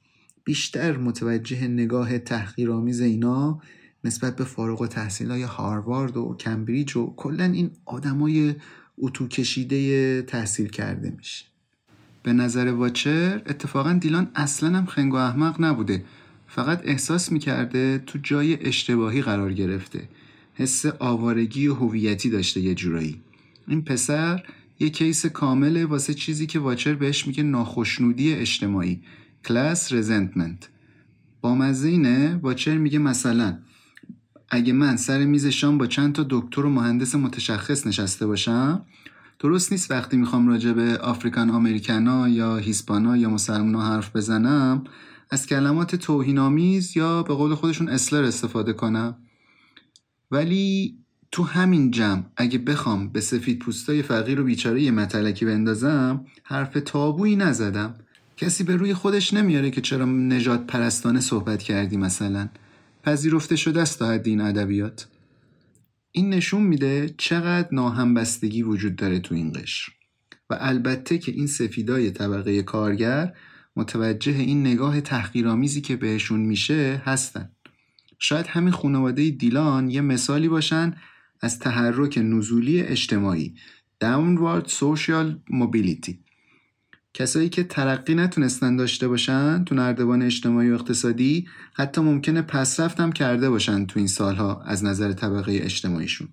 بیشتر 0.45 0.97
متوجه 0.97 1.69
نگاه 1.69 2.19
تحقیرآمیز 2.19 3.01
اینا 3.01 3.61
نسبت 4.05 4.37
به 4.37 4.45
فارغ 4.45 4.81
و 4.81 4.87
تحصیل 4.87 5.31
های 5.31 5.43
هاروارد 5.43 6.17
و 6.17 6.37
کمبریج 6.41 6.97
و 6.97 7.15
کلا 7.17 7.45
این 7.45 7.71
آدمای 7.85 8.55
اتو 8.99 9.29
کشیده 9.29 10.23
تحصیل 10.23 10.69
کرده 10.69 11.11
میشه. 11.11 11.52
به 12.23 12.33
نظر 12.33 12.67
واچر 12.67 13.43
اتفاقا 13.47 13.93
دیلان 13.93 14.31
اصلا 14.35 14.79
هم 14.79 14.87
خنگ 14.87 15.13
و 15.13 15.17
احمق 15.17 15.61
نبوده. 15.61 16.05
فقط 16.47 16.81
احساس 16.85 17.33
می‌کرده 17.33 18.03
تو 18.07 18.19
جای 18.23 18.67
اشتباهی 18.67 19.23
قرار 19.23 19.53
گرفته. 19.53 20.09
حس 20.55 20.87
آوارگی 20.87 21.67
و 21.67 21.75
هویتی 21.75 22.31
داشته 22.31 22.61
یه 22.61 22.75
جورایی. 22.75 23.21
این 23.69 23.85
پسر 23.85 24.43
یه 24.81 24.91
کیس 24.91 25.27
کامله 25.27 25.87
واسه 25.87 26.15
چیزی 26.15 26.47
که 26.47 26.59
واچر 26.59 26.95
بهش 26.95 27.27
میگه 27.27 27.43
ناخشنودی 27.43 28.35
اجتماعی. 28.35 29.01
کلاس 29.45 29.93
رزنتمنت 29.93 30.69
با 31.41 31.55
مزه 31.55 31.89
اینه 31.89 32.39
واچر 32.43 32.79
میگه 32.79 32.99
مثلا 32.99 33.59
اگه 34.51 34.73
من 34.73 34.97
سر 34.97 35.25
میز 35.25 35.47
شام 35.47 35.79
با 35.79 35.87
چند 35.87 36.13
تا 36.13 36.27
دکتر 36.31 36.61
و 36.61 36.71
مهندس 36.71 37.15
متشخص 37.15 37.87
نشسته 37.87 38.27
باشم 38.27 38.87
درست 39.43 39.73
نیست 39.73 39.91
وقتی 39.91 40.17
می‌خوام 40.17 40.49
راجع 40.49 40.73
به 40.73 40.99
آفریکان 40.99 41.51
آمریکانا 41.51 42.29
یا 42.29 42.57
هیسپانا 42.57 43.17
یا 43.17 43.31
مسلمانا 43.31 43.83
حرف 43.83 44.17
بزنم 44.17 44.85
از 45.31 45.47
کلمات 45.47 45.97
توهینآمیز 45.97 46.97
یا 46.97 47.23
به 47.23 47.35
قول 47.35 47.55
خودشون 47.55 47.89
اسلر 47.89 48.23
استفاده 48.23 48.73
کنم. 48.73 49.17
ولی 50.31 50.97
تو 51.33 51.43
همین 51.43 51.91
جمع 51.91 52.23
اگه 52.37 52.59
بخوام 52.59 53.09
به 53.09 53.21
سفید 53.21 53.59
پوستای 53.59 54.03
فقیر 54.03 54.41
و 54.41 54.45
بیچاره 54.45 54.83
یه 54.83 54.91
متلکی 54.91 55.45
بندازم 55.45 56.25
حرف 56.43 56.79
تابویی 56.85 57.37
نزدم. 57.37 57.95
کسی 58.37 58.65
به 58.65 58.77
روی 58.77 58.95
خودش 58.95 59.35
نمیاره 59.35 59.71
که 59.71 59.81
چرا 59.81 60.05
نجات 60.05 60.67
پرستانه 60.67 61.21
صحبت 61.21 61.63
کردی 61.63 61.97
مثلا. 61.97 62.49
پذیرفته 63.03 63.57
شده 63.57 63.81
است 63.83 63.99
تا 63.99 64.11
حد 64.11 64.29
این 64.29 64.41
ادبیات. 64.41 65.07
این 66.13 66.31
نشون 66.31 66.63
میده 66.63 67.15
چقدر 67.19 67.69
ناهمبستگی 67.73 68.63
وجود 68.63 68.97
داره 68.97 69.19
تو 69.19 69.35
این 69.35 69.53
قشر. 69.53 69.93
و 70.51 70.57
البته 70.61 71.19
که 71.19 71.33
این 71.33 71.47
سفیدای 71.47 72.11
طبقه 72.11 72.63
کارگر 72.63 73.33
متوجه 73.77 74.33
این 74.33 74.61
نگاه 74.67 75.01
تحقیرآمیزی 75.01 75.81
که 75.81 75.97
بهشون 75.97 76.41
میشه 76.41 77.03
هستن. 77.05 77.51
شاید 78.19 78.47
همین 78.47 78.73
خانواده 78.73 79.31
دیلان 79.31 79.91
یه 79.91 80.01
مثالی 80.01 80.49
باشن 80.49 80.97
از 81.41 81.59
تحرک 81.59 82.19
نزولی 82.23 82.81
اجتماعی. 82.81 83.55
Downward 84.05 84.67
Social 84.67 85.53
Mobility. 85.53 86.32
کسایی 87.15 87.49
که 87.49 87.65
ترقی 87.65 88.15
نتونستن 88.15 88.77
داشته 88.77 89.09
باشن 89.09 89.65
تو 89.65 89.75
نردبان 89.75 90.23
اجتماعی 90.23 90.71
و 90.71 90.75
اقتصادی 90.75 91.49
حتی 91.73 92.01
ممکنه 92.01 92.43
پسرفت 92.43 93.01
هم 93.01 93.13
کرده 93.13 93.51
باشن 93.51 93.87
تو 93.87 93.99
این 93.99 94.09
سالها 94.09 94.63
از 94.63 94.85
نظر 94.85 95.13
طبقه 95.13 95.53
اجتماعیشون. 95.63 96.29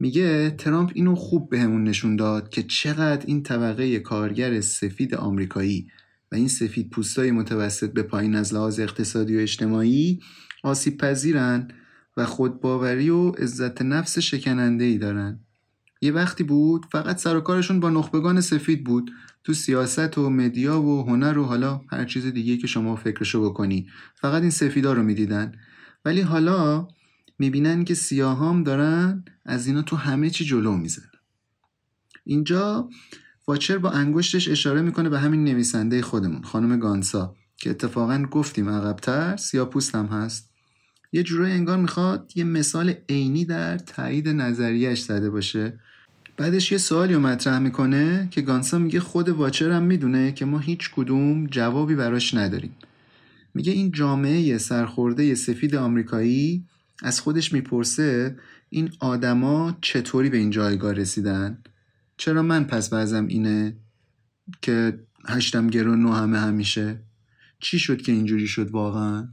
میگه 0.00 0.50
ترامپ 0.50 0.90
اینو 0.94 1.14
خوب 1.14 1.50
بهمون 1.50 1.84
به 1.84 1.90
نشون 1.90 2.16
داد 2.16 2.48
که 2.48 2.62
چقدر 2.62 3.26
این 3.26 3.42
طبقه 3.42 3.98
کارگر 3.98 4.60
سفید 4.60 5.14
آمریکایی 5.14 5.88
و 6.32 6.34
این 6.34 6.48
سفید 6.48 6.90
پوستای 6.90 7.30
متوسط 7.30 7.92
به 7.92 8.02
پایین 8.02 8.34
از 8.34 8.54
لحاظ 8.54 8.80
اقتصادی 8.80 9.36
و 9.36 9.40
اجتماعی 9.40 10.20
آسیب 10.62 10.98
پذیرن 10.98 11.68
و 12.16 12.24
خودباوری 12.24 13.10
و 13.10 13.30
عزت 13.30 13.82
نفس 13.82 14.18
شکننده 14.18 14.84
ای 14.84 14.98
دارن. 14.98 15.40
یه 16.00 16.12
وقتی 16.12 16.44
بود 16.44 16.86
فقط 16.92 17.18
سر 17.18 17.40
کارشون 17.40 17.80
با 17.80 17.90
نخبگان 17.90 18.40
سفید 18.40 18.84
بود. 18.84 19.10
تو 19.48 19.54
سیاست 19.54 20.18
و 20.18 20.30
مدیا 20.30 20.82
و 20.82 21.02
هنر 21.02 21.38
و 21.38 21.44
حالا 21.44 21.80
هر 21.90 22.04
چیز 22.04 22.26
دیگه 22.26 22.56
که 22.56 22.66
شما 22.66 22.96
فکرشو 22.96 23.50
بکنی. 23.50 23.88
فقط 24.14 24.42
این 24.42 24.50
سفیدا 24.50 24.92
رو 24.92 25.02
می‌دیدن. 25.02 25.52
ولی 26.04 26.20
حالا 26.20 26.88
می‌بینن 27.38 27.84
که 27.84 27.94
سیاهام 27.94 28.62
دارن 28.62 29.24
از 29.46 29.66
اینا 29.66 29.82
تو 29.82 29.96
همه 29.96 30.30
چی 30.30 30.44
جلو 30.44 30.76
میزن 30.76 31.10
اینجا 32.24 32.88
واچر 33.46 33.78
با 33.78 33.90
انگشتش 33.90 34.48
اشاره 34.48 34.82
می‌کنه 34.82 35.08
به 35.08 35.18
همین 35.18 35.44
نویسنده 35.44 36.02
خودمون 36.02 36.42
خانم 36.42 36.78
گانسا 36.78 37.36
که 37.56 37.70
اتفاقا 37.70 38.26
گفتیم 38.30 38.68
عقبتر 38.68 39.36
سیاپوست 39.36 39.94
هم 39.94 40.06
هست. 40.06 40.50
یه 41.12 41.22
جورایی 41.22 41.54
انگار 41.54 41.78
می‌خواد 41.78 42.32
یه 42.34 42.44
مثال 42.44 42.94
عینی 43.08 43.44
در 43.44 43.78
تایید 43.78 44.28
نظریهش 44.28 45.02
زده 45.02 45.30
باشه. 45.30 45.80
بعدش 46.38 46.72
یه 46.72 46.78
سوالی 46.78 47.14
رو 47.14 47.20
مطرح 47.20 47.58
می‌کنه 47.58 48.28
که 48.30 48.40
گانسا 48.40 48.78
میگه 48.78 49.00
خود 49.00 49.28
واچر 49.28 49.70
هم 49.70 49.82
می‌دونه 49.82 50.32
که 50.32 50.44
ما 50.44 50.58
هیچ 50.58 50.90
کدوم 50.90 51.46
جوابی 51.46 51.94
براش 51.94 52.34
نداریم. 52.34 52.76
میگه 53.54 53.72
این 53.72 53.92
جامعه 53.92 54.58
سرخورده 54.58 55.34
سفید 55.34 55.74
آمریکایی 55.74 56.64
از 57.02 57.20
خودش 57.20 57.52
می‌پرسه 57.52 58.36
این 58.68 58.90
آدما 59.00 59.76
چطوری 59.80 60.30
به 60.30 60.36
این 60.36 60.50
جایگاه 60.50 60.92
رسیدن؟ 60.92 61.58
چرا 62.16 62.42
من 62.42 62.64
پس 62.64 62.90
بعضم 62.90 63.26
اینه 63.26 63.76
که 64.62 64.98
هشتم 65.26 65.66
گرو 65.66 65.96
نو 65.96 66.12
همه 66.12 66.38
همیشه؟ 66.38 67.00
چی 67.60 67.78
شد 67.78 68.02
که 68.02 68.12
اینجوری 68.12 68.46
شد 68.46 68.70
واقعا؟ 68.70 69.28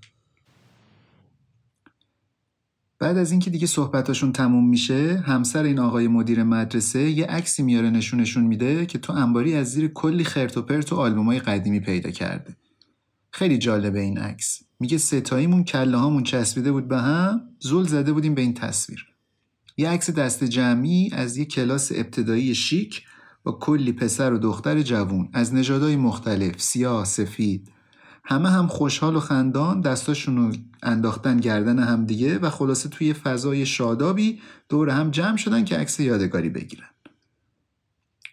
بعد 3.00 3.18
از 3.18 3.32
اینکه 3.32 3.50
دیگه 3.50 3.68
صحبتاشون 3.68 4.32
تموم 4.32 4.70
میشه 4.70 5.24
همسر 5.26 5.64
این 5.64 5.80
آقای 5.80 6.08
مدیر 6.08 6.44
مدرسه 6.44 7.00
یه 7.00 7.26
عکسی 7.26 7.64
میاره 7.64 7.90
نشونشون 7.90 8.44
میده 8.44 8.86
که 8.86 8.98
تو 8.98 9.14
انباری 9.14 9.56
از 9.56 9.72
زیر 9.72 9.88
کلی 9.88 10.24
خرت 10.24 10.58
و 10.58 10.62
پرت 10.62 10.94
و 10.94 10.96
آلبومای 10.96 11.40
قدیمی 11.40 11.80
پیدا 11.80 12.12
کرده. 12.12 12.56
خیلی 13.32 13.58
جالبه 13.58 14.00
این 14.00 14.18
عکس. 14.18 14.64
میگه 14.80 14.98
ستاییمون 14.98 15.64
کله 15.64 15.98
هامون 15.98 16.24
چسبیده 16.24 16.72
بود 16.72 16.88
به 16.88 16.98
هم 16.98 17.42
زل 17.60 17.84
زده 17.84 18.14
بودیم 18.14 18.36
به 18.36 18.42
این 18.42 18.54
تصویر. 18.54 19.06
یه 19.78 19.90
عکس 19.90 20.10
دست 20.10 20.44
جمعی 20.44 21.10
از 21.14 21.38
یه 21.38 21.46
کلاس 21.46 21.92
ابتدایی 21.92 22.56
شیک 22.56 23.04
با 23.44 23.52
کلی 23.52 23.92
پسر 23.92 24.34
و 24.34 24.38
دختر 24.38 24.82
جوون. 24.82 25.30
از 25.34 25.54
نژادهای 25.54 25.96
مختلف 25.96 26.62
سیاه 26.62 27.06
سفید. 27.06 27.72
همه 28.26 28.50
هم 28.50 28.68
خوشحال 28.68 29.16
و 29.16 29.20
خندان 29.20 29.82
دستاشون 29.82 30.38
رو 30.38 30.54
انداختن 30.84 31.38
گردن 31.38 31.80
هم 31.80 32.06
دیگه 32.06 32.40
و 32.40 32.50
خلاصه 32.50 32.90
توی 32.90 33.14
فضای 33.14 33.66
شادابی 33.66 34.42
دور 34.70 34.90
هم 34.90 35.12
جمع 35.12 35.38
شدن 35.38 35.66
که 35.66 35.78
عکس 35.78 36.00
یادگاری 36.00 36.50
بگیرن. 36.50 36.90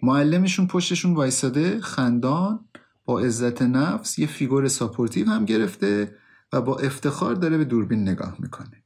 معلمشون 0.03 0.67
پشتشون 0.67 1.15
وایساده 1.15 1.81
خندان 1.81 2.61
با 3.05 3.21
عزت 3.21 3.63
نفس 3.63 4.19
یه 4.19 4.27
فیگور 4.27 4.69
supportive 4.69 5.31
هم 5.31 5.45
گرفته 5.45 6.15
و 6.53 6.61
با 6.61 6.77
افتخار 6.77 7.35
داره 7.35 7.59
به 7.59 7.65
دوربین 7.65 8.03
نگاه 8.03 8.37
می‌کنه. 8.39 8.83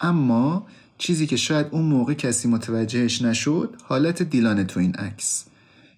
اما 0.00 0.66
چیزی 0.98 1.26
که 1.26 1.36
شاید 1.36 1.66
اون 1.70 1.84
موقع 1.84 2.14
کسی 2.14 2.48
متوجهش 2.48 3.22
نشد 3.22 3.76
حالت 3.84 4.22
دیلانه 4.22 4.64
تو 4.64 4.80
این 4.80 4.94
عکس. 4.94 5.44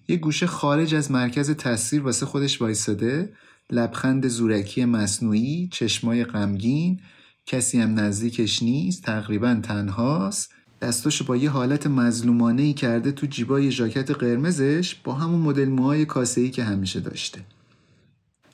یه 0.07 0.17
گوشه 0.17 0.47
خارج 0.47 0.95
از 0.95 1.11
مرکز 1.11 1.51
تصویر 1.51 2.03
واسه 2.03 2.25
خودش 2.25 2.61
وایساده 2.61 3.33
لبخند 3.71 4.27
زورکی 4.27 4.85
مصنوعی 4.85 5.69
چشمای 5.71 6.25
غمگین 6.25 6.99
کسی 7.45 7.79
هم 7.79 7.99
نزدیکش 7.99 8.63
نیست 8.63 9.03
تقریبا 9.03 9.59
تنهاست. 9.63 10.53
دستاشو 10.81 11.25
با 11.25 11.35
یه 11.35 11.49
حالت 11.49 11.87
مظلومانه 11.87 12.61
ای 12.61 12.73
کرده 12.73 13.11
تو 13.11 13.27
جیبای 13.27 13.71
ژاکت 13.71 14.11
قرمزش 14.11 14.95
با 14.95 15.13
همون 15.13 15.39
مدل 15.39 15.69
موهای 15.69 16.05
کاسه 16.05 16.49
که 16.49 16.63
همیشه 16.63 16.99
داشته. 16.99 17.41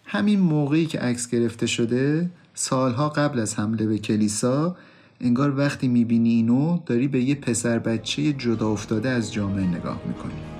همین 0.05 0.39
موقعی 0.39 0.85
که 0.85 0.99
عکس 0.99 1.29
گرفته 1.29 1.67
شده 1.67 2.29
سالها 2.53 3.09
قبل 3.09 3.39
از 3.39 3.59
حمله 3.59 3.87
به 3.87 3.97
کلیسا 3.97 4.77
انگار 5.21 5.57
وقتی 5.57 5.87
می‌بینی 5.87 6.29
اینو 6.29 6.79
داری 6.85 7.07
به 7.07 7.21
یه 7.21 7.35
پسر 7.35 7.79
بچه 7.79 8.33
جدا 8.33 8.69
افتاده 8.69 9.09
از 9.09 9.33
جامعه 9.33 9.67
نگاه 9.67 10.01
می‌کنی. 10.07 10.50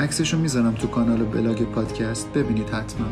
عکسشو 0.00 0.38
می‌ذارم 0.38 0.74
تو 0.74 0.86
کانال 0.86 1.24
بلاگ 1.24 1.62
پادکست 1.62 2.32
ببینید 2.32 2.68
حتما. 2.68 3.06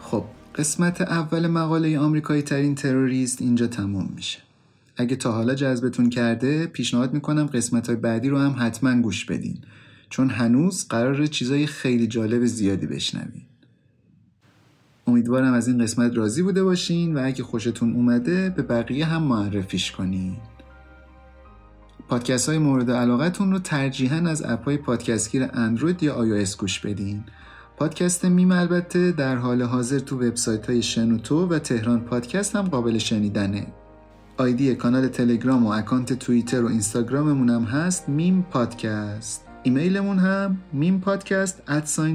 خب 0.00 0.24
قسمت 0.54 1.00
اول 1.00 1.46
مقاله 1.46 1.98
آمریکایی 1.98 2.42
ترین 2.42 2.74
تروریست 2.74 3.42
اینجا 3.42 3.66
تموم 3.66 4.12
میشه. 4.16 4.38
اگه 4.96 5.16
تا 5.16 5.32
حالا 5.32 5.54
جذبتون 5.54 6.10
کرده 6.10 6.66
پیشنهاد 6.66 7.14
می‌کنم 7.14 7.46
قسمت 7.46 7.86
های 7.86 7.96
بعدی 7.96 8.28
رو 8.28 8.38
هم 8.38 8.56
حتما 8.58 9.00
گوش 9.00 9.24
بدین. 9.24 9.58
چون 10.10 10.30
هنوز 10.30 10.88
قرار 10.88 11.26
چیزای 11.26 11.66
خیلی 11.66 12.06
جالب 12.06 12.44
زیادی 12.44 12.86
بشنوین. 12.86 13.42
امیدوارم 15.06 15.52
از 15.52 15.68
این 15.68 15.78
قسمت 15.78 16.16
راضی 16.16 16.42
بوده 16.42 16.64
باشین 16.64 17.16
و 17.16 17.20
اگه 17.24 17.42
خوشتون 17.42 17.92
اومده 17.94 18.50
به 18.50 18.62
بقیه 18.62 19.06
هم 19.06 19.22
معرفیش 19.22 19.92
کنین. 19.92 20.36
پادکست 22.08 22.48
های 22.48 22.58
مورد 22.58 22.90
علاقتون 22.90 23.52
رو 23.52 23.58
ترجیحاً 23.58 24.16
از 24.16 24.44
اپهای 24.44 24.76
پادکستگیر 24.76 25.48
اندروید 25.52 26.02
یا 26.02 26.44
iOS 26.44 26.56
گوش 26.56 26.80
بدین. 26.80 27.24
پادکست 27.76 28.24
میم 28.24 28.52
البته 28.52 29.12
در 29.12 29.36
حال 29.36 29.62
حاضر 29.62 29.98
تو 29.98 30.16
وبسایت 30.16 30.70
های 30.70 30.82
شنوتو 30.82 31.46
و 31.48 31.58
تهران 31.58 32.00
پادکست 32.00 32.56
هم 32.56 32.62
قابل 32.62 32.98
شنیدنه. 32.98 33.66
ID 34.36 34.74
کانال 34.74 35.08
تلگرام 35.08 35.66
و 35.66 35.68
account 35.68 36.12
توییتر 36.12 36.62
و 36.62 36.68
اینستاگراممون 36.68 37.50
هم 37.50 37.62
هست 37.62 38.08
میم 38.08 38.46
پادکست. 38.50 39.45
ایمیلمون 39.66 40.18
هم 40.18 40.58
میم 40.72 41.00
پادکست 41.00 41.62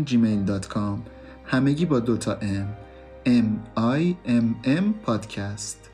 gmail.com 0.06 1.00
همگی 1.46 1.86
با 1.86 2.00
دوتا 2.00 2.38
M 2.42 2.78
M. 3.26 3.78
I 3.78 4.30
M 4.30 4.68
M 4.68 4.84
پادکست 5.04 5.90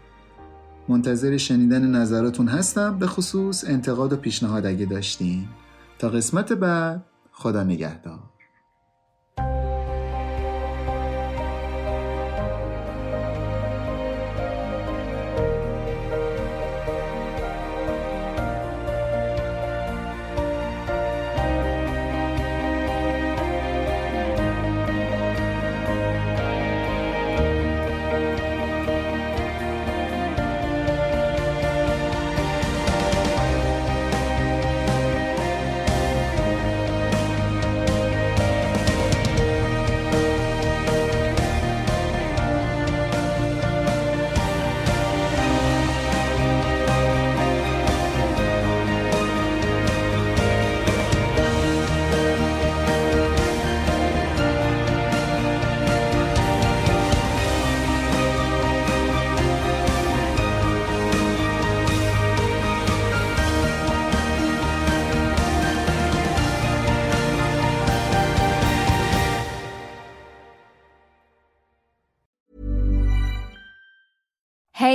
منتظر 0.88 1.38
شنیدن 1.38 1.88
نظراتون 1.88 2.48
هستم 2.48 3.00
به 3.00 3.08
خصوص 3.08 3.64
انتقاد 3.68 4.14
و 4.14 4.18
پیشنهاد 4.18 4.66
اگه 4.66 4.86
داشتین. 4.86 5.48
تا 6.00 6.10
قسمت 6.10 6.54
بعد 6.54 7.06
خدا 7.32 7.64
نگهدار. 7.64 8.20